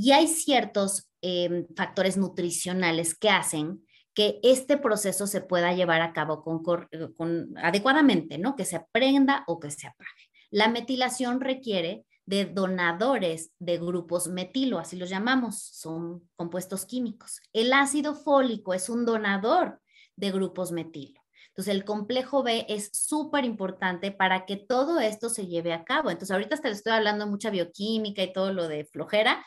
Y 0.00 0.12
hay 0.12 0.28
ciertos 0.28 1.10
em, 1.22 1.66
factores 1.74 2.16
nutricionales 2.16 3.18
que 3.18 3.30
hacen 3.30 3.84
que 4.14 4.38
este 4.44 4.76
proceso 4.76 5.26
se 5.26 5.40
pueda 5.40 5.72
llevar 5.72 6.02
a 6.02 6.12
cabo 6.12 6.44
eh, 6.92 7.08
con, 7.16 7.52
adecuadamente, 7.58 8.38
¿no? 8.38 8.54
Que 8.54 8.64
se 8.64 8.76
aprenda 8.76 9.42
o 9.48 9.58
que 9.58 9.72
se 9.72 9.88
apague. 9.88 10.30
La 10.50 10.68
metilación 10.68 11.40
requiere 11.40 12.04
de 12.26 12.44
donadores 12.44 13.50
de 13.58 13.78
grupos 13.78 14.28
metilo, 14.28 14.78
así 14.78 14.96
los 14.96 15.10
llamamos, 15.10 15.60
son 15.60 16.28
compuestos 16.36 16.86
químicos. 16.86 17.40
El 17.52 17.72
ácido 17.72 18.14
fólico 18.14 18.74
es 18.74 18.88
un 18.88 19.04
donador 19.04 19.80
de 20.14 20.30
grupos 20.30 20.70
metilo. 20.70 21.20
Entonces, 21.48 21.74
el 21.74 21.84
complejo 21.84 22.44
B 22.44 22.66
es 22.68 22.90
súper 22.92 23.44
importante 23.44 24.12
para 24.12 24.46
que 24.46 24.58
todo 24.58 25.00
esto 25.00 25.28
se 25.28 25.48
lleve 25.48 25.72
a 25.72 25.82
cabo. 25.82 26.10
Entonces, 26.10 26.30
ahorita 26.30 26.54
hasta 26.54 26.68
estoy 26.68 26.92
hablando 26.92 27.26
mucha 27.26 27.50
bioquímica 27.50 28.22
y 28.22 28.32
todo 28.32 28.52
lo 28.52 28.68
de 28.68 28.84
flojera, 28.84 29.44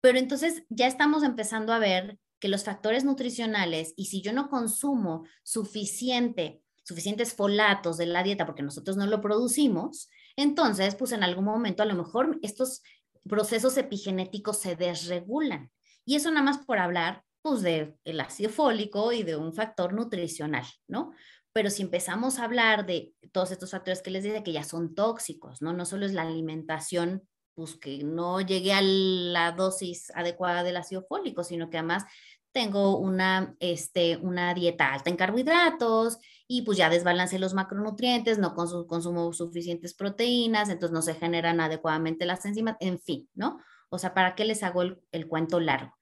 pero 0.00 0.18
entonces 0.18 0.64
ya 0.68 0.86
estamos 0.86 1.22
empezando 1.22 1.72
a 1.72 1.78
ver 1.78 2.18
que 2.40 2.48
los 2.48 2.64
factores 2.64 3.04
nutricionales 3.04 3.94
y 3.96 4.06
si 4.06 4.22
yo 4.22 4.32
no 4.32 4.48
consumo 4.48 5.24
suficiente, 5.42 6.62
suficientes 6.84 7.34
folatos 7.34 7.96
de 7.96 8.06
la 8.06 8.22
dieta 8.22 8.46
porque 8.46 8.62
nosotros 8.62 8.96
no 8.96 9.06
lo 9.06 9.20
producimos, 9.20 10.08
entonces 10.36 10.94
pues 10.94 11.12
en 11.12 11.24
algún 11.24 11.44
momento 11.44 11.82
a 11.82 11.86
lo 11.86 11.94
mejor 11.94 12.38
estos 12.42 12.82
procesos 13.28 13.76
epigenéticos 13.76 14.58
se 14.58 14.76
desregulan. 14.76 15.70
Y 16.04 16.16
eso 16.16 16.30
nada 16.30 16.42
más 16.42 16.58
por 16.58 16.78
hablar 16.78 17.22
pues 17.42 17.62
del 17.62 17.96
el 18.04 18.20
ácido 18.20 18.50
fólico 18.50 19.12
y 19.12 19.22
de 19.22 19.36
un 19.36 19.52
factor 19.52 19.92
nutricional, 19.92 20.64
¿no? 20.86 21.12
Pero 21.52 21.70
si 21.70 21.82
empezamos 21.82 22.38
a 22.38 22.44
hablar 22.44 22.86
de 22.86 23.14
todos 23.32 23.50
estos 23.50 23.70
factores 23.70 24.02
que 24.02 24.10
les 24.10 24.22
dije 24.22 24.42
que 24.42 24.52
ya 24.52 24.64
son 24.64 24.94
tóxicos, 24.94 25.60
¿no? 25.60 25.72
No 25.72 25.84
solo 25.86 26.06
es 26.06 26.12
la 26.12 26.22
alimentación 26.22 27.28
pues 27.58 27.74
que 27.74 28.04
no 28.04 28.40
llegué 28.40 28.72
a 28.72 28.80
la 28.80 29.50
dosis 29.50 30.12
adecuada 30.14 30.62
del 30.62 30.76
ácido 30.76 31.02
fólico, 31.02 31.42
sino 31.42 31.68
que 31.68 31.78
además 31.78 32.04
tengo 32.52 32.96
una, 32.98 33.56
este, 33.58 34.16
una 34.18 34.54
dieta 34.54 34.94
alta 34.94 35.10
en 35.10 35.16
carbohidratos 35.16 36.18
y 36.46 36.62
pues 36.62 36.78
ya 36.78 36.88
desbalance 36.88 37.36
los 37.40 37.54
macronutrientes, 37.54 38.38
no 38.38 38.54
consumo 38.54 39.32
suficientes 39.32 39.92
proteínas, 39.92 40.68
entonces 40.68 40.94
no 40.94 41.02
se 41.02 41.14
generan 41.14 41.58
adecuadamente 41.58 42.26
las 42.26 42.44
enzimas, 42.44 42.76
en 42.78 43.00
fin, 43.00 43.28
¿no? 43.34 43.58
O 43.88 43.98
sea, 43.98 44.14
¿para 44.14 44.36
qué 44.36 44.44
les 44.44 44.62
hago 44.62 44.82
el, 44.82 45.00
el 45.10 45.26
cuento 45.26 45.58
largo? 45.58 45.92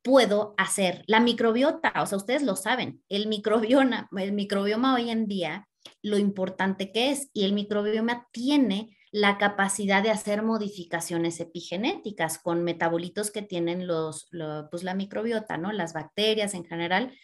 Puedo 0.00 0.54
hacer 0.56 1.04
la 1.06 1.20
microbiota, 1.20 1.92
o 2.00 2.06
sea, 2.06 2.16
ustedes 2.16 2.42
lo 2.42 2.56
saben, 2.56 3.02
el 3.10 3.26
microbioma, 3.26 4.08
el 4.16 4.32
microbioma 4.32 4.94
hoy 4.94 5.10
en 5.10 5.26
día, 5.26 5.68
lo 6.00 6.16
importante 6.16 6.92
que 6.92 7.10
es, 7.10 7.28
y 7.34 7.44
el 7.44 7.52
microbioma 7.52 8.26
tiene 8.32 8.97
la 9.10 9.38
capacidad 9.38 10.02
de 10.02 10.10
hacer 10.10 10.42
modificaciones 10.42 11.40
epigenéticas 11.40 12.38
con 12.38 12.64
metabolitos 12.64 13.30
que 13.30 13.42
tienen 13.42 13.86
los, 13.86 14.28
pues 14.70 14.82
la 14.82 14.94
microbiota, 14.94 15.56
¿no? 15.56 15.72
Las 15.72 15.92
bacterias 15.92 16.54
en 16.54 16.64
general, 16.64 17.16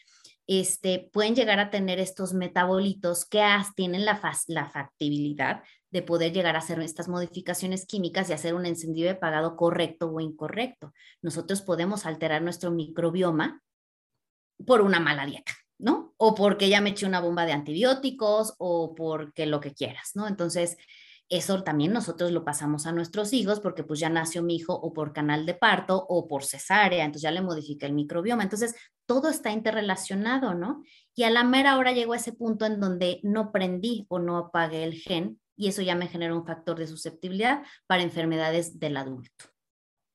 este, 0.47 1.11
pueden 1.13 1.35
llegar 1.35 1.59
a 1.59 1.71
tener 1.71 1.99
estos 1.99 2.35
metabolitos 2.35 3.25
que 3.25 3.43
tienen 3.75 4.05
la, 4.05 4.21
la 4.49 4.67
factibilidad 4.67 5.63
de 5.91 6.03
poder 6.03 6.33
llegar 6.33 6.57
a 6.57 6.59
hacer 6.59 6.81
estas 6.81 7.09
modificaciones 7.09 7.87
químicas 7.87 8.29
y 8.29 8.33
hacer 8.33 8.55
un 8.55 8.67
encendido 8.67 9.09
de 9.09 9.15
pagado 9.15 9.57
correcto 9.57 10.11
o 10.11 10.21
incorrecto. 10.21 10.93
Nosotros 11.23 11.63
podemos 11.63 12.05
alterar 12.05 12.43
nuestro 12.43 12.71
microbioma 12.73 13.63
por 14.67 14.81
una 14.81 15.01
mala 15.01 15.25
dieta, 15.25 15.53
¿no? 15.79 16.15
O 16.17 16.35
porque 16.35 16.69
ya 16.69 16.81
me 16.81 16.91
eché 16.91 17.07
una 17.07 17.21
bomba 17.21 17.47
de 17.47 17.53
antibióticos 17.53 18.55
o 18.59 18.95
porque 18.95 19.47
lo 19.47 19.61
que 19.61 19.73
quieras, 19.73 20.11
¿no? 20.15 20.27
Entonces, 20.27 20.77
eso 21.29 21.63
también 21.63 21.93
nosotros 21.93 22.33
lo 22.33 22.45
pasamos 22.45 22.87
a 22.87 22.93
nuestros 22.93 23.33
hijos 23.33 23.61
porque 23.61 23.83
pues 23.83 24.01
ya 24.01 24.11
nació 24.11 24.43
mi 24.43 24.57
hijo 24.57 24.75
o 24.75 24.93
por 24.93 25.13
canal 25.13 25.47
de 25.47 25.55
parto 25.55 26.05
o 26.09 26.29
por 26.29 26.45
cesárea, 26.45 27.05
entonces 27.05 27.23
ya 27.23 27.31
le 27.31 27.41
modifica 27.41 27.87
el 27.87 27.95
microbioma. 27.95 28.43
Entonces, 28.43 28.75
todo 29.07 29.29
está 29.29 29.51
interrelacionado, 29.51 30.55
¿no? 30.55 30.83
Y 31.15 31.25
a 31.25 31.31
la 31.31 31.45
mera 31.45 31.77
hora 31.77 31.93
llegó 31.93 32.13
a 32.13 32.17
ese 32.17 32.33
punto 32.33 32.67
en 32.67 32.81
donde 32.81 33.21
no 33.23 33.53
prendí 33.53 34.07
o 34.09 34.19
no 34.19 34.37
apagué 34.37 34.85
el 34.85 34.95
gen 34.95 35.41
y 35.57 35.69
eso 35.69 35.83
ya 35.83 35.95
me 35.95 36.09
genera 36.09 36.35
un 36.35 36.47
factor 36.47 36.79
de 36.79 36.87
susceptibilidad 36.87 37.63
para 37.87 38.03
enfermedades 38.03 38.79
del 38.79 38.97
adulto. 38.97 39.45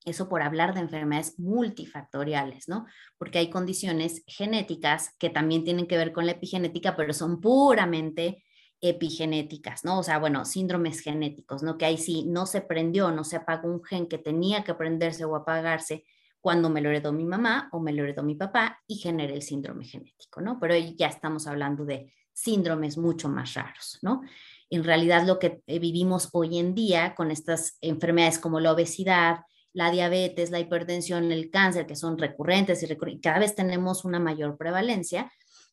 Eso 0.04 0.28
por 0.28 0.42
hablar 0.42 0.74
de 0.74 0.80
enfermedades 0.80 1.38
multifactoriales, 1.38 2.68
¿no? 2.68 2.86
Porque 3.18 3.38
hay 3.38 3.50
condiciones 3.50 4.22
genéticas 4.26 5.14
que 5.18 5.28
también 5.28 5.64
tienen 5.64 5.86
que 5.86 5.96
ver 5.96 6.12
con 6.12 6.26
la 6.26 6.32
epigenética, 6.32 6.96
pero 6.96 7.12
son 7.12 7.40
puramente 7.40 8.42
epigenéticas, 8.80 9.84
¿no? 9.84 9.98
O 9.98 10.02
sea, 10.02 10.18
bueno, 10.18 10.44
síndromes 10.44 11.00
genéticos, 11.00 11.62
¿no? 11.62 11.76
Que 11.76 11.84
ahí 11.84 11.98
sí 11.98 12.24
no 12.26 12.46
se 12.46 12.60
prendió, 12.60 13.10
no 13.10 13.24
se 13.24 13.36
apagó 13.36 13.68
un 13.68 13.84
gen 13.84 14.06
que 14.06 14.18
tenía 14.18 14.64
que 14.64 14.74
prenderse 14.74 15.24
o 15.24 15.36
apagarse 15.36 16.04
cuando 16.40 16.70
me 16.70 16.80
lo 16.80 16.88
heredó 16.88 17.12
mi 17.12 17.24
mamá 17.24 17.68
o 17.72 17.80
me 17.80 17.92
lo 17.92 18.02
heredó 18.02 18.22
mi 18.22 18.34
papá 18.34 18.80
y 18.86 18.96
generé 18.96 19.34
el 19.34 19.42
síndrome 19.42 19.84
genético, 19.84 20.40
¿no? 20.40 20.58
Pero 20.58 20.74
ya 20.76 21.08
estamos 21.08 21.46
hablando 21.46 21.84
de 21.84 22.12
síndromes 22.32 22.96
mucho 22.96 23.28
más 23.28 23.54
raros, 23.54 23.98
¿no? 24.02 24.22
En 24.70 24.84
realidad 24.84 25.26
lo 25.26 25.38
que 25.38 25.62
eh, 25.66 25.78
vivimos 25.78 26.30
hoy 26.32 26.58
en 26.58 26.74
día 26.74 27.14
con 27.14 27.30
estas 27.30 27.76
enfermedades 27.80 28.38
como 28.38 28.60
la 28.60 28.72
obesidad, 28.72 29.40
la 29.72 29.90
diabetes, 29.90 30.50
la 30.50 30.60
hipertensión, 30.60 31.30
el 31.30 31.50
cáncer, 31.50 31.86
que 31.86 31.96
son 31.96 32.18
recurrentes 32.18 32.82
y 32.82 33.20
cada 33.20 33.38
vez 33.38 33.54
tenemos 33.54 34.04
una 34.04 34.18
mayor 34.18 34.56
prevalencia, 34.56 35.30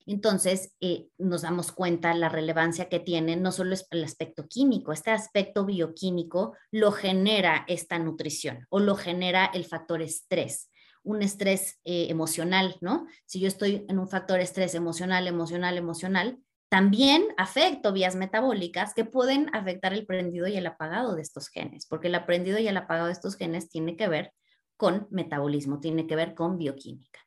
entonces, 0.08 0.74
eh, 0.80 1.10
nos 1.17 1.41
damos 1.41 1.72
cuenta 1.72 2.13
la 2.13 2.30
relevancia 2.30 2.88
que 2.88 3.00
tiene 3.00 3.36
no 3.36 3.52
solo 3.52 3.76
el 3.91 4.04
aspecto 4.04 4.48
químico, 4.48 4.93
este 4.93 5.12
aspecto 5.12 5.65
bioquímico 5.65 6.56
lo 6.72 6.93
genera 6.93 7.65
esta 7.67 8.00
nutrición 8.00 8.65
o 8.70 8.80
lo 8.80 8.96
genera 8.96 9.46
el 9.46 9.65
factor 9.65 10.02
estrés, 10.02 10.72
un 11.04 11.22
estrés 11.22 11.80
eh, 11.84 12.08
emocional, 12.10 12.78
¿no? 12.80 13.06
Si 13.26 13.41
yo 13.41 13.50
estoy 13.50 13.86
en 13.89 14.00
un 14.00 14.08
factor 14.08 14.39
estrés 14.39 14.76
emocional, 14.76 15.28
emocional, 15.28 15.78
emocional, 15.78 16.39
también 16.70 17.26
afecto 17.38 17.91
vías 17.91 18.15
metabólicas 18.15 18.93
que 18.93 19.06
pueden 19.06 19.54
afectar 19.54 19.93
el 19.93 20.06
prendido 20.06 20.48
y 20.48 20.56
el 20.56 20.67
apagado 20.67 21.15
de 21.15 21.22
estos 21.22 21.50
genes, 21.50 21.86
porque 21.86 22.08
el 22.08 22.15
aprendido 22.15 22.60
y 22.60 22.67
el 22.67 22.78
apagado 22.78 23.08
de 23.08 23.13
estos 23.13 23.36
genes 23.36 23.70
tiene 23.70 23.98
que 23.98 24.08
ver 24.08 24.34
con 24.78 25.08
metabolismo, 25.12 25.80
tiene 25.80 26.08
que 26.08 26.15
ver 26.15 26.34
con 26.34 26.58
bioquímica. 26.58 27.20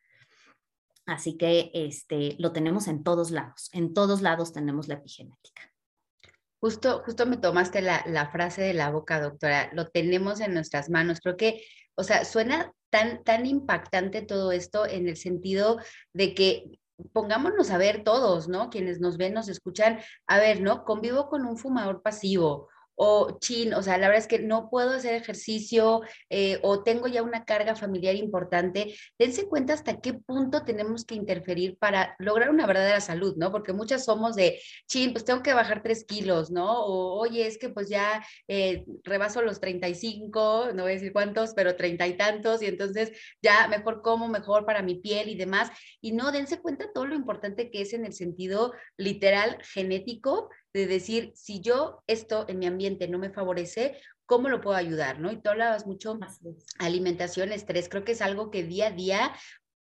Así 1.10 1.36
que 1.36 1.72
este, 1.74 2.36
lo 2.38 2.52
tenemos 2.52 2.86
en 2.86 3.02
todos 3.02 3.32
lados, 3.32 3.68
en 3.72 3.94
todos 3.94 4.22
lados 4.22 4.52
tenemos 4.52 4.86
la 4.86 4.94
epigenética. 4.94 5.62
Justo, 6.60 7.02
justo 7.04 7.26
me 7.26 7.36
tomaste 7.36 7.82
la, 7.82 8.04
la 8.06 8.30
frase 8.30 8.62
de 8.62 8.74
la 8.74 8.90
boca, 8.90 9.20
doctora, 9.20 9.70
lo 9.72 9.88
tenemos 9.88 10.38
en 10.38 10.54
nuestras 10.54 10.88
manos. 10.88 11.18
Creo 11.20 11.36
que, 11.36 11.64
o 11.96 12.04
sea, 12.04 12.24
suena 12.24 12.72
tan, 12.90 13.24
tan 13.24 13.44
impactante 13.44 14.22
todo 14.22 14.52
esto 14.52 14.86
en 14.86 15.08
el 15.08 15.16
sentido 15.16 15.80
de 16.12 16.32
que 16.32 16.78
pongámonos 17.12 17.72
a 17.72 17.78
ver 17.78 18.04
todos, 18.04 18.46
¿no? 18.46 18.70
Quienes 18.70 19.00
nos 19.00 19.16
ven, 19.16 19.34
nos 19.34 19.48
escuchan, 19.48 19.98
a 20.28 20.38
ver, 20.38 20.60
¿no? 20.60 20.84
Convivo 20.84 21.28
con 21.28 21.44
un 21.44 21.56
fumador 21.58 22.02
pasivo 22.02 22.68
o 23.02 23.38
chin, 23.40 23.72
o 23.72 23.82
sea, 23.82 23.96
la 23.96 24.08
verdad 24.08 24.22
es 24.22 24.28
que 24.28 24.40
no 24.40 24.68
puedo 24.68 24.90
hacer 24.90 25.14
ejercicio 25.14 26.02
eh, 26.28 26.58
o 26.62 26.82
tengo 26.82 27.08
ya 27.08 27.22
una 27.22 27.46
carga 27.46 27.74
familiar 27.74 28.14
importante, 28.14 28.94
dense 29.18 29.48
cuenta 29.48 29.72
hasta 29.72 30.02
qué 30.02 30.12
punto 30.12 30.64
tenemos 30.64 31.06
que 31.06 31.14
interferir 31.14 31.78
para 31.78 32.14
lograr 32.18 32.50
una 32.50 32.66
verdadera 32.66 33.00
salud, 33.00 33.36
¿no? 33.38 33.50
Porque 33.52 33.72
muchas 33.72 34.04
somos 34.04 34.36
de, 34.36 34.60
chin, 34.86 35.12
pues 35.12 35.24
tengo 35.24 35.42
que 35.42 35.54
bajar 35.54 35.82
tres 35.82 36.04
kilos, 36.04 36.50
¿no? 36.50 36.84
O 36.84 37.18
oye, 37.18 37.46
es 37.46 37.56
que 37.56 37.70
pues 37.70 37.88
ya 37.88 38.22
eh, 38.48 38.84
rebaso 39.02 39.40
los 39.40 39.60
35, 39.60 40.72
no 40.74 40.82
voy 40.82 40.92
a 40.92 40.94
decir 40.96 41.14
cuántos, 41.14 41.54
pero 41.54 41.76
treinta 41.76 42.06
y 42.06 42.18
tantos, 42.18 42.60
y 42.60 42.66
entonces 42.66 43.12
ya 43.40 43.66
mejor 43.68 44.02
como, 44.02 44.28
mejor 44.28 44.66
para 44.66 44.82
mi 44.82 44.96
piel 44.96 45.30
y 45.30 45.36
demás. 45.36 45.70
Y 46.02 46.12
no, 46.12 46.32
dense 46.32 46.60
cuenta 46.60 46.92
todo 46.92 47.06
lo 47.06 47.14
importante 47.14 47.70
que 47.70 47.80
es 47.80 47.94
en 47.94 48.04
el 48.04 48.12
sentido 48.12 48.74
literal 48.98 49.56
genético 49.62 50.50
de 50.72 50.86
decir, 50.86 51.32
si 51.34 51.60
yo 51.60 52.02
esto 52.06 52.44
en 52.48 52.58
mi 52.58 52.66
ambiente 52.66 53.08
no 53.08 53.18
me 53.18 53.30
favorece, 53.30 54.00
¿cómo 54.26 54.48
lo 54.48 54.60
puedo 54.60 54.76
ayudar? 54.76 55.18
¿no? 55.18 55.32
Y 55.32 55.40
tú 55.40 55.50
hablabas 55.50 55.86
mucho 55.86 56.18
alimentación, 56.78 57.52
estrés, 57.52 57.88
creo 57.88 58.04
que 58.04 58.12
es 58.12 58.22
algo 58.22 58.50
que 58.50 58.62
día 58.62 58.88
a 58.88 58.92
día 58.92 59.32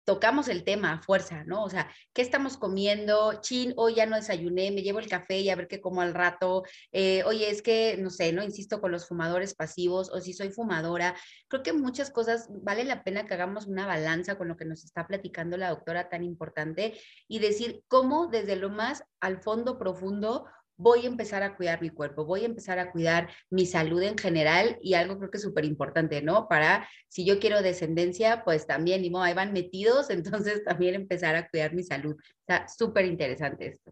tocamos 0.09 0.47
el 0.47 0.63
tema 0.63 0.93
a 0.93 1.03
fuerza, 1.03 1.43
¿no? 1.43 1.63
O 1.63 1.69
sea, 1.69 1.87
¿qué 2.13 2.23
estamos 2.23 2.57
comiendo? 2.57 3.41
Chin, 3.41 3.75
hoy 3.77 3.93
ya 3.93 4.07
no 4.07 4.15
desayuné, 4.15 4.71
me 4.71 4.81
llevo 4.81 4.97
el 4.97 5.07
café 5.07 5.37
y 5.37 5.51
a 5.51 5.55
ver 5.55 5.67
qué 5.67 5.81
como 5.81 6.01
al 6.01 6.15
rato. 6.15 6.63
Eh, 6.91 7.21
oye, 7.25 7.47
es 7.47 7.61
que, 7.61 7.95
no 7.99 8.09
sé, 8.09 8.33
¿no? 8.33 8.41
Insisto 8.41 8.81
con 8.81 8.91
los 8.91 9.07
fumadores 9.07 9.53
pasivos 9.53 10.09
o 10.11 10.19
si 10.19 10.33
soy 10.33 10.49
fumadora. 10.49 11.15
Creo 11.47 11.61
que 11.61 11.73
muchas 11.73 12.09
cosas 12.09 12.49
vale 12.49 12.85
la 12.85 13.03
pena 13.03 13.27
que 13.27 13.35
hagamos 13.35 13.67
una 13.67 13.85
balanza 13.85 14.35
con 14.35 14.47
lo 14.47 14.57
que 14.57 14.65
nos 14.65 14.83
está 14.83 15.05
platicando 15.05 15.57
la 15.57 15.69
doctora 15.69 16.09
tan 16.09 16.23
importante 16.23 16.99
y 17.27 17.37
decir 17.37 17.83
cómo 17.87 18.25
desde 18.25 18.55
lo 18.55 18.71
más 18.71 19.03
al 19.19 19.43
fondo 19.43 19.77
profundo 19.77 20.47
voy 20.79 21.03
a 21.03 21.07
empezar 21.07 21.43
a 21.43 21.57
cuidar 21.57 21.81
mi 21.81 21.89
cuerpo, 21.89 22.23
voy 22.23 22.43
a 22.43 22.45
empezar 22.45 22.79
a 22.79 22.91
cuidar 22.91 23.29
mi 23.49 23.65
salud 23.65 24.01
en 24.01 24.17
general 24.17 24.79
y 24.81 24.93
algo 24.93 25.17
creo 25.17 25.29
que 25.29 25.37
es 25.37 25.43
súper 25.43 25.65
importante, 25.65 26.21
¿no? 26.21 26.47
Para, 26.47 26.87
si 27.09 27.25
yo 27.25 27.37
quiero 27.39 27.61
descendencia, 27.61 28.43
pues 28.45 28.65
también, 28.65 29.03
y 29.03 29.11
ahí 29.17 29.33
van 29.33 29.51
metidos, 29.51 30.09
entonces 30.09 30.63
también 30.63 30.95
empezar 30.95 31.35
a 31.35 31.49
cuidar 31.49 31.73
mi 31.73 31.83
salud. 31.83 32.15
Está 32.39 32.67
súper 32.69 33.05
interesante 33.05 33.67
esto. 33.67 33.91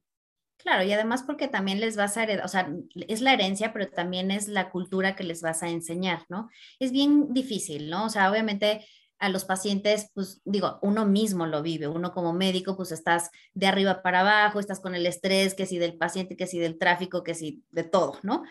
Claro, 0.56 0.84
y 0.84 0.91
además 0.93 1.23
porque 1.23 1.50
también 1.50 1.82
les 1.82 1.97
vas 1.97 2.15
a 2.15 2.23
heredar, 2.23 2.45
o 2.45 2.47
sea, 2.47 2.69
es 3.08 3.21
la 3.21 3.34
herencia, 3.34 3.73
pero 3.73 3.89
también 3.89 4.32
es 4.32 4.47
la 4.47 4.69
cultura 4.69 5.15
que 5.15 5.23
les 5.23 5.41
vas 5.41 5.63
a 5.63 5.69
enseñar, 5.69 6.23
¿no? 6.30 6.50
Es 6.80 6.91
bien 6.93 7.34
difícil, 7.34 7.89
¿no? 7.89 8.06
O 8.06 8.10
sea, 8.10 8.32
obviamente 8.32 8.86
a 9.19 9.30
los 9.30 9.45
pacientes, 9.45 10.10
pues 10.13 10.41
digo, 10.45 10.80
uno 10.82 11.06
mismo 11.06 11.45
lo 11.47 11.62
vive, 11.62 11.88
uno 11.88 12.12
como 12.12 12.34
médico, 12.34 12.75
pues 12.75 12.91
estás 12.91 13.30
de 13.53 13.67
arriba 13.67 14.01
para 14.01 14.21
abajo, 14.21 14.60
estás 14.60 14.80
con 14.80 14.95
el 14.95 15.06
estrés, 15.06 15.53
que 15.56 15.65
si 15.65 15.77
del 15.77 15.97
paciente, 15.97 16.36
que 16.36 16.47
si 16.47 16.60
del 16.60 16.77
tráfico, 16.77 17.23
que 17.23 17.34
si 17.34 17.63
de 17.71 17.84
todo, 17.84 18.19
¿no? 18.23 18.43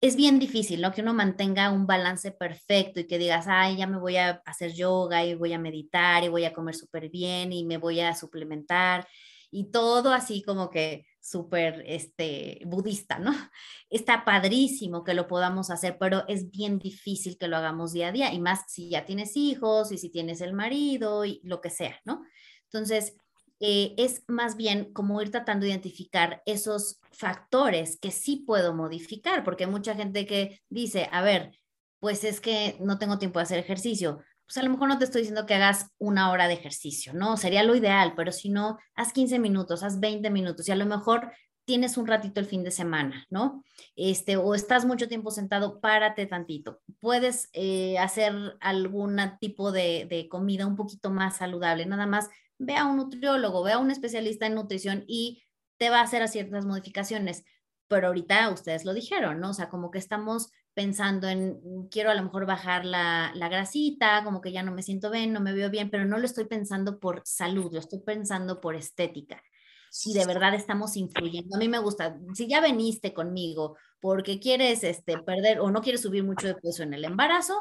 Es 0.00 0.16
bien 0.16 0.38
difícil, 0.38 0.80
¿no? 0.80 0.92
Que 0.92 1.02
uno 1.02 1.14
mantenga 1.14 1.70
un 1.70 1.86
balance 1.86 2.30
perfecto 2.32 3.00
y 3.00 3.06
que 3.06 3.18
digas, 3.18 3.46
ay, 3.48 3.76
ya 3.76 3.86
me 3.86 3.98
voy 3.98 4.16
a 4.16 4.42
hacer 4.44 4.72
yoga 4.74 5.24
y 5.24 5.34
voy 5.34 5.52
a 5.52 5.58
meditar 5.58 6.22
y 6.24 6.28
voy 6.28 6.44
a 6.44 6.52
comer 6.52 6.74
súper 6.74 7.08
bien 7.08 7.52
y 7.52 7.64
me 7.64 7.78
voy 7.78 8.00
a 8.00 8.14
suplementar 8.14 9.06
y 9.50 9.70
todo 9.70 10.12
así 10.12 10.42
como 10.42 10.70
que 10.70 11.06
súper 11.26 11.82
este, 11.86 12.60
budista, 12.66 13.18
¿no? 13.18 13.32
Está 13.90 14.24
padrísimo 14.24 15.02
que 15.04 15.14
lo 15.14 15.26
podamos 15.26 15.70
hacer, 15.70 15.96
pero 15.98 16.26
es 16.28 16.50
bien 16.50 16.78
difícil 16.78 17.36
que 17.38 17.48
lo 17.48 17.56
hagamos 17.56 17.92
día 17.92 18.08
a 18.08 18.12
día, 18.12 18.32
y 18.32 18.40
más 18.40 18.64
si 18.68 18.90
ya 18.90 19.04
tienes 19.04 19.36
hijos 19.36 19.92
y 19.92 19.98
si 19.98 20.10
tienes 20.10 20.40
el 20.40 20.52
marido 20.52 21.24
y 21.24 21.40
lo 21.42 21.60
que 21.60 21.70
sea, 21.70 22.00
¿no? 22.04 22.22
Entonces, 22.64 23.16
eh, 23.58 23.94
es 23.96 24.22
más 24.28 24.56
bien 24.56 24.92
como 24.92 25.20
ir 25.22 25.30
tratando 25.30 25.64
de 25.64 25.70
identificar 25.70 26.42
esos 26.46 27.00
factores 27.10 27.98
que 27.98 28.10
sí 28.10 28.44
puedo 28.46 28.74
modificar, 28.74 29.44
porque 29.44 29.64
hay 29.64 29.70
mucha 29.70 29.94
gente 29.94 30.26
que 30.26 30.60
dice, 30.68 31.08
a 31.10 31.22
ver, 31.22 31.58
pues 31.98 32.24
es 32.24 32.40
que 32.40 32.76
no 32.80 32.98
tengo 32.98 33.18
tiempo 33.18 33.38
de 33.38 33.44
hacer 33.44 33.58
ejercicio, 33.58 34.20
pues 34.46 34.56
a 34.58 34.62
lo 34.62 34.70
mejor 34.70 34.88
no 34.88 34.98
te 34.98 35.04
estoy 35.04 35.22
diciendo 35.22 35.46
que 35.46 35.54
hagas 35.54 35.90
una 35.98 36.30
hora 36.30 36.48
de 36.48 36.54
ejercicio, 36.54 37.12
¿no? 37.12 37.36
Sería 37.36 37.64
lo 37.64 37.74
ideal, 37.74 38.14
pero 38.16 38.32
si 38.32 38.48
no, 38.48 38.78
haz 38.94 39.12
15 39.12 39.38
minutos, 39.38 39.82
haz 39.82 39.98
20 40.00 40.30
minutos 40.30 40.68
y 40.68 40.72
a 40.72 40.76
lo 40.76 40.86
mejor 40.86 41.32
tienes 41.64 41.96
un 41.96 42.06
ratito 42.06 42.38
el 42.38 42.46
fin 42.46 42.62
de 42.62 42.70
semana, 42.70 43.26
¿no? 43.28 43.64
Este, 43.96 44.36
o 44.36 44.54
estás 44.54 44.84
mucho 44.84 45.08
tiempo 45.08 45.32
sentado, 45.32 45.80
párate 45.80 46.26
tantito. 46.26 46.80
Puedes 47.00 47.48
eh, 47.52 47.98
hacer 47.98 48.56
algún 48.60 49.20
tipo 49.40 49.72
de, 49.72 50.06
de 50.08 50.28
comida 50.28 50.66
un 50.66 50.76
poquito 50.76 51.10
más 51.10 51.38
saludable, 51.38 51.84
nada 51.84 52.06
más 52.06 52.30
ve 52.58 52.76
a 52.76 52.86
un 52.86 52.96
nutriólogo, 52.96 53.64
ve 53.64 53.72
a 53.72 53.78
un 53.78 53.90
especialista 53.90 54.46
en 54.46 54.54
nutrición 54.54 55.04
y 55.08 55.42
te 55.76 55.90
va 55.90 55.98
a 56.00 56.04
hacer 56.04 56.26
ciertas 56.28 56.64
modificaciones. 56.64 57.44
Pero 57.88 58.08
ahorita 58.08 58.48
ustedes 58.50 58.84
lo 58.84 58.94
dijeron, 58.94 59.40
¿no? 59.40 59.50
O 59.50 59.54
sea, 59.54 59.68
como 59.68 59.90
que 59.90 59.98
estamos 59.98 60.50
pensando 60.76 61.26
en, 61.26 61.58
mm, 61.64 61.88
quiero 61.88 62.10
a 62.10 62.14
lo 62.14 62.22
mejor 62.22 62.44
bajar 62.44 62.84
la, 62.84 63.32
la, 63.34 63.48
grasita, 63.48 64.22
como 64.24 64.42
que 64.42 64.52
ya 64.52 64.62
no 64.62 64.72
me 64.72 64.82
siento 64.82 65.10
bien, 65.10 65.32
no 65.32 65.40
me 65.40 65.54
veo 65.54 65.70
bien, 65.70 65.88
pero 65.90 66.04
no 66.04 66.18
lo 66.18 66.26
estoy 66.26 66.44
pensando 66.44 67.00
por 67.00 67.22
salud, 67.24 67.72
lo 67.72 67.78
estoy 67.80 68.00
pensando 68.00 68.60
por 68.60 68.76
estética. 68.76 69.42
Si 69.90 70.12
de 70.12 70.26
verdad 70.26 70.54
estamos 70.54 70.96
influyendo. 70.98 71.56
A 71.56 71.58
mí 71.58 71.68
me 71.68 71.78
gusta, 71.78 72.18
si 72.34 72.46
ya 72.46 72.60
veniste 72.60 73.14
conmigo 73.14 73.78
porque 74.00 74.38
quieres 74.38 74.84
este, 74.84 75.16
perder 75.18 75.60
o 75.60 75.70
no 75.70 75.80
quieres 75.80 76.02
subir 76.02 76.22
mucho 76.24 76.46
de 76.46 76.56
peso 76.56 76.82
en 76.82 76.92
el 76.92 77.06
embarazo, 77.06 77.54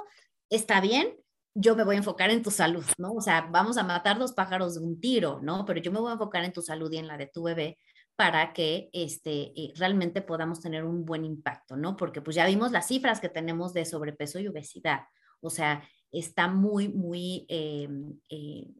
está 0.49 0.81
bien, 0.81 1.15
yo 1.53 1.77
me 1.77 1.85
voy 1.85 1.95
a 1.95 1.99
enfocar 1.99 2.31
en 2.31 2.43
tu 2.43 2.51
salud, 2.51 2.83
¿no? 2.97 3.13
O 3.13 3.21
sea, 3.21 3.47
vamos 3.49 3.77
a 3.77 3.83
matar 3.83 4.19
dos 4.19 4.33
pájaros 4.33 4.75
de 4.75 4.81
un 4.81 4.99
tiro, 4.99 5.39
¿no? 5.41 5.63
Pero 5.63 5.79
yo 5.79 5.91
me 5.93 6.01
voy 6.01 6.09
a 6.09 6.13
enfocar 6.13 6.43
en 6.43 6.51
tu 6.51 6.61
salud 6.61 6.91
y 6.91 6.97
en 6.97 7.07
la 7.07 7.17
de 7.17 7.27
tu 7.27 7.43
bebé 7.43 7.77
para 8.15 8.53
que 8.53 8.89
este, 8.93 9.51
eh, 9.59 9.73
realmente 9.75 10.21
podamos 10.21 10.61
tener 10.61 10.85
un 10.85 11.05
buen 11.05 11.25
impacto, 11.25 11.75
¿no? 11.75 11.95
Porque 11.97 12.21
pues 12.21 12.35
ya 12.35 12.45
vimos 12.45 12.71
las 12.71 12.87
cifras 12.87 13.19
que 13.19 13.29
tenemos 13.29 13.73
de 13.73 13.85
sobrepeso 13.85 14.39
y 14.39 14.47
obesidad, 14.47 15.01
o 15.41 15.49
sea, 15.49 15.83
está 16.11 16.47
muy, 16.47 16.87
muy 16.87 17.45
eh, 17.49 17.89
eh, 18.29 18.73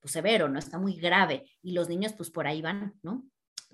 pues, 0.00 0.12
severo, 0.12 0.48
¿no? 0.48 0.58
Está 0.58 0.78
muy 0.78 0.96
grave 0.96 1.44
y 1.62 1.72
los 1.72 1.88
niños 1.88 2.12
pues 2.14 2.30
por 2.30 2.46
ahí 2.46 2.62
van, 2.62 2.94
¿no? 3.02 3.24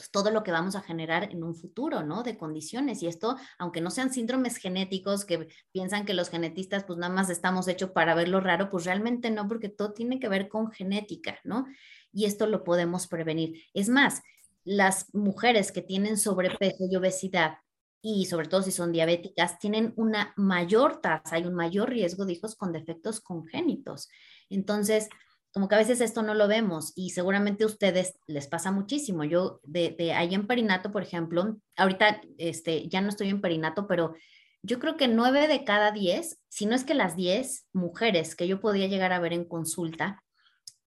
Pues, 0.00 0.10
todo 0.10 0.30
lo 0.30 0.42
que 0.42 0.50
vamos 0.50 0.76
a 0.76 0.80
generar 0.80 1.24
en 1.30 1.44
un 1.44 1.54
futuro, 1.54 2.02
¿no? 2.02 2.22
De 2.22 2.38
condiciones. 2.38 3.02
Y 3.02 3.06
esto, 3.06 3.36
aunque 3.58 3.82
no 3.82 3.90
sean 3.90 4.10
síndromes 4.10 4.56
genéticos 4.56 5.26
que 5.26 5.48
piensan 5.72 6.06
que 6.06 6.14
los 6.14 6.30
genetistas 6.30 6.84
pues 6.84 6.98
nada 6.98 7.12
más 7.12 7.28
estamos 7.28 7.68
hechos 7.68 7.90
para 7.90 8.14
verlo 8.14 8.40
raro, 8.40 8.70
pues 8.70 8.86
realmente 8.86 9.30
no, 9.30 9.46
porque 9.46 9.68
todo 9.68 9.92
tiene 9.92 10.18
que 10.18 10.30
ver 10.30 10.48
con 10.48 10.72
genética, 10.72 11.38
¿no? 11.44 11.66
Y 12.12 12.24
esto 12.24 12.46
lo 12.46 12.64
podemos 12.64 13.08
prevenir. 13.08 13.62
Es 13.74 13.90
más, 13.90 14.22
las 14.64 15.12
mujeres 15.14 15.72
que 15.72 15.82
tienen 15.82 16.16
sobrepeso 16.16 16.84
y 16.90 16.96
obesidad 16.96 17.54
y 18.02 18.26
sobre 18.26 18.48
todo 18.48 18.62
si 18.62 18.72
son 18.72 18.92
diabéticas, 18.92 19.58
tienen 19.58 19.92
una 19.96 20.32
mayor 20.36 21.00
tasa, 21.00 21.36
hay 21.36 21.44
un 21.44 21.54
mayor 21.54 21.90
riesgo 21.90 22.24
de 22.24 22.32
hijos 22.32 22.56
con 22.56 22.72
defectos 22.72 23.20
congénitos. 23.20 24.08
Entonces, 24.48 25.08
como 25.52 25.68
que 25.68 25.74
a 25.74 25.78
veces 25.78 26.00
esto 26.00 26.22
no 26.22 26.34
lo 26.34 26.48
vemos 26.48 26.92
y 26.94 27.10
seguramente 27.10 27.64
a 27.64 27.66
ustedes 27.66 28.18
les 28.26 28.46
pasa 28.46 28.70
muchísimo. 28.70 29.24
Yo 29.24 29.60
de, 29.64 30.12
ahí 30.14 30.34
en 30.34 30.46
perinato, 30.46 30.92
por 30.92 31.02
ejemplo, 31.02 31.56
ahorita 31.76 32.20
este, 32.38 32.88
ya 32.88 33.00
no 33.00 33.08
estoy 33.08 33.28
en 33.28 33.40
perinato, 33.40 33.86
pero 33.86 34.14
yo 34.62 34.78
creo 34.78 34.96
que 34.96 35.08
nueve 35.08 35.48
de 35.48 35.64
cada 35.64 35.90
diez, 35.90 36.40
si 36.48 36.66
no 36.66 36.74
es 36.74 36.84
que 36.84 36.94
las 36.94 37.16
diez 37.16 37.66
mujeres 37.72 38.36
que 38.36 38.46
yo 38.46 38.60
podía 38.60 38.86
llegar 38.86 39.12
a 39.12 39.20
ver 39.20 39.32
en 39.32 39.44
consulta, 39.44 40.22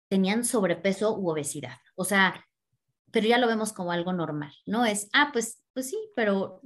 tenían 0.07 0.45
sobrepeso 0.45 1.17
u 1.17 1.29
obesidad. 1.29 1.77
O 1.95 2.05
sea, 2.05 2.45
pero 3.13 3.27
ya 3.27 3.37
lo 3.37 3.47
vemos 3.47 3.73
como 3.73 3.91
algo 3.91 4.11
normal, 4.11 4.51
¿no? 4.65 4.85
Es, 4.85 5.07
ah, 5.13 5.29
pues, 5.31 5.61
pues 5.73 5.87
sí, 5.87 5.97
pero 6.15 6.61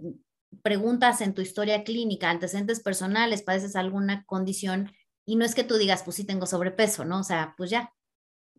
preguntas 0.63 1.19
en 1.19 1.33
tu 1.33 1.41
historia 1.41 1.83
clínica, 1.83 2.29
antecedentes 2.29 2.79
personales, 2.79 3.43
padeces 3.43 3.75
alguna 3.75 4.23
condición 4.25 4.89
y 5.25 5.35
no 5.35 5.43
es 5.43 5.53
que 5.53 5.65
tú 5.65 5.75
digas, 5.75 6.03
pues 6.03 6.15
sí 6.15 6.25
tengo 6.25 6.45
sobrepeso, 6.45 7.03
¿no? 7.03 7.19
O 7.19 7.23
sea, 7.23 7.53
pues 7.57 7.69
ya, 7.69 7.93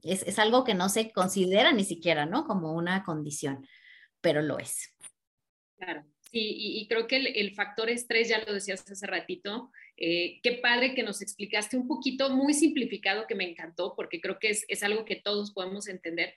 es, 0.03 0.23
es 0.25 0.39
algo 0.39 0.65
que 0.65 0.75
no 0.75 0.91
se 0.91 1.11
considera 1.13 1.73
ni 1.73 1.83
siquiera, 1.83 2.27
¿no? 2.27 2.45
Como 2.45 2.75
una 2.75 3.05
condición, 3.05 3.67
pero 4.21 4.43
lo 4.43 4.59
es. 4.59 4.95
Claro. 5.79 6.05
Sí, 6.31 6.41
y, 6.43 6.87
creo 6.89 7.07
que 7.07 7.17
el, 7.17 7.55
factor 7.55 7.89
estrés, 7.89 8.29
ya 8.29 8.45
lo 8.45 8.53
decías 8.53 8.85
hace 8.91 9.07
ratito, 9.07 9.71
eh, 9.97 10.41
qué 10.43 10.59
padre 10.63 10.95
que 10.95 11.03
nos 11.03 11.23
explicaste 11.23 11.79
un 11.79 11.89
poquito, 11.89 12.29
muy 12.29 12.53
simplificado, 12.53 13.27
que 13.27 13.35
me 13.35 13.49
encantó, 13.49 13.95
porque 13.97 14.21
creo 14.21 14.39
que 14.39 14.51
es, 14.51 14.67
es 14.69 14.83
algo 14.83 15.07
que 15.07 15.17
todos 15.17 15.53
podemos 15.53 15.89
entender. 15.89 16.35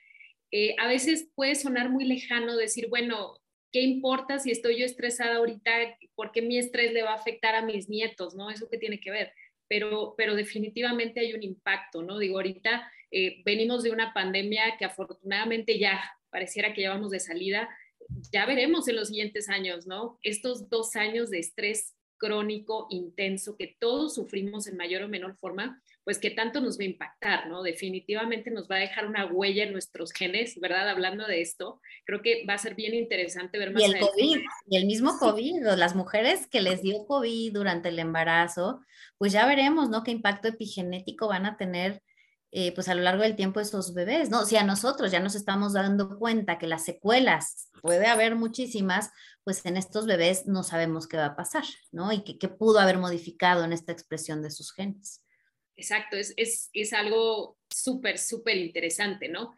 Eh, 0.52 0.76
a 0.78 0.86
veces 0.86 1.30
puede 1.34 1.54
sonar 1.54 1.88
muy 1.90 2.04
lejano 2.04 2.56
decir, 2.56 2.88
bueno, 2.88 3.38
¿qué 3.72 3.80
importa 3.80 4.38
si 4.38 4.50
estoy 4.50 4.78
yo 4.78 4.84
estresada 4.84 5.36
ahorita? 5.36 5.70
¿Por 6.14 6.30
qué 6.30 6.42
mi 6.42 6.58
estrés 6.58 6.92
le 6.92 7.02
va 7.02 7.12
a 7.12 7.16
afectar 7.16 7.54
a 7.54 7.64
mis 7.64 7.88
nietos? 7.88 8.34
¿No? 8.34 8.50
¿Eso 8.50 8.68
qué 8.70 8.76
tiene 8.76 9.00
que 9.00 9.10
ver? 9.10 9.32
Pero, 9.66 10.14
pero 10.16 10.34
definitivamente 10.34 11.20
hay 11.20 11.32
un 11.32 11.42
impacto, 11.42 12.02
¿no? 12.02 12.18
Digo, 12.18 12.36
ahorita 12.36 12.90
eh, 13.10 13.42
venimos 13.44 13.82
de 13.82 13.90
una 13.90 14.12
pandemia 14.12 14.76
que 14.78 14.84
afortunadamente 14.84 15.78
ya 15.78 16.00
pareciera 16.28 16.74
que 16.74 16.82
llevamos 16.82 17.10
de 17.10 17.20
salida. 17.20 17.68
Ya 18.30 18.44
veremos 18.44 18.86
en 18.88 18.96
los 18.96 19.08
siguientes 19.08 19.48
años, 19.48 19.86
¿no? 19.86 20.18
Estos 20.22 20.68
dos 20.68 20.94
años 20.96 21.30
de 21.30 21.38
estrés 21.38 21.94
crónico, 22.18 22.86
intenso, 22.90 23.56
que 23.56 23.76
todos 23.80 24.14
sufrimos 24.14 24.66
en 24.66 24.76
mayor 24.76 25.02
o 25.02 25.08
menor 25.08 25.34
forma, 25.36 25.82
pues 26.04 26.18
qué 26.18 26.30
tanto 26.30 26.60
nos 26.60 26.78
va 26.78 26.82
a 26.82 26.86
impactar, 26.86 27.48
¿no? 27.48 27.62
Definitivamente 27.62 28.50
nos 28.50 28.68
va 28.68 28.76
a 28.76 28.80
dejar 28.80 29.06
una 29.06 29.26
huella 29.26 29.64
en 29.64 29.72
nuestros 29.72 30.12
genes, 30.12 30.58
¿verdad? 30.60 30.88
Hablando 30.88 31.26
de 31.26 31.40
esto, 31.40 31.80
creo 32.04 32.22
que 32.22 32.44
va 32.48 32.54
a 32.54 32.58
ser 32.58 32.74
bien 32.74 32.94
interesante 32.94 33.58
ver 33.58 33.72
más. 33.72 33.82
Y 33.82 33.86
el 33.86 34.00
COVID, 34.00 34.40
y 34.68 34.76
el 34.76 34.86
mismo 34.86 35.16
COVID, 35.18 35.62
las 35.76 35.94
mujeres 35.94 36.48
que 36.48 36.60
les 36.60 36.82
dio 36.82 37.06
COVID 37.06 37.52
durante 37.52 37.90
el 37.90 37.98
embarazo, 38.00 38.80
pues 39.16 39.32
ya 39.32 39.46
veremos, 39.46 39.90
¿no? 39.90 40.02
Qué 40.02 40.10
impacto 40.10 40.48
epigenético 40.48 41.28
van 41.28 41.46
a 41.46 41.56
tener. 41.56 42.02
Eh, 42.54 42.72
pues 42.74 42.86
a 42.90 42.94
lo 42.94 43.00
largo 43.00 43.22
del 43.22 43.34
tiempo 43.34 43.60
esos 43.60 43.94
bebés, 43.94 44.28
¿no? 44.28 44.44
Si 44.44 44.58
a 44.58 44.62
nosotros 44.62 45.10
ya 45.10 45.20
nos 45.20 45.34
estamos 45.34 45.72
dando 45.72 46.18
cuenta 46.18 46.58
que 46.58 46.66
las 46.66 46.84
secuelas 46.84 47.70
puede 47.80 48.06
haber 48.06 48.36
muchísimas, 48.36 49.10
pues 49.42 49.64
en 49.64 49.78
estos 49.78 50.04
bebés 50.04 50.46
no 50.46 50.62
sabemos 50.62 51.06
qué 51.06 51.16
va 51.16 51.26
a 51.26 51.36
pasar, 51.36 51.64
¿no? 51.92 52.12
Y 52.12 52.20
qué 52.20 52.48
pudo 52.48 52.78
haber 52.78 52.98
modificado 52.98 53.64
en 53.64 53.72
esta 53.72 53.92
expresión 53.92 54.42
de 54.42 54.50
sus 54.50 54.74
genes. 54.74 55.22
Exacto, 55.76 56.16
es, 56.16 56.34
es, 56.36 56.70
es 56.72 56.92
algo 56.92 57.58
súper, 57.70 58.18
súper 58.18 58.56
interesante, 58.56 59.28
¿no? 59.28 59.54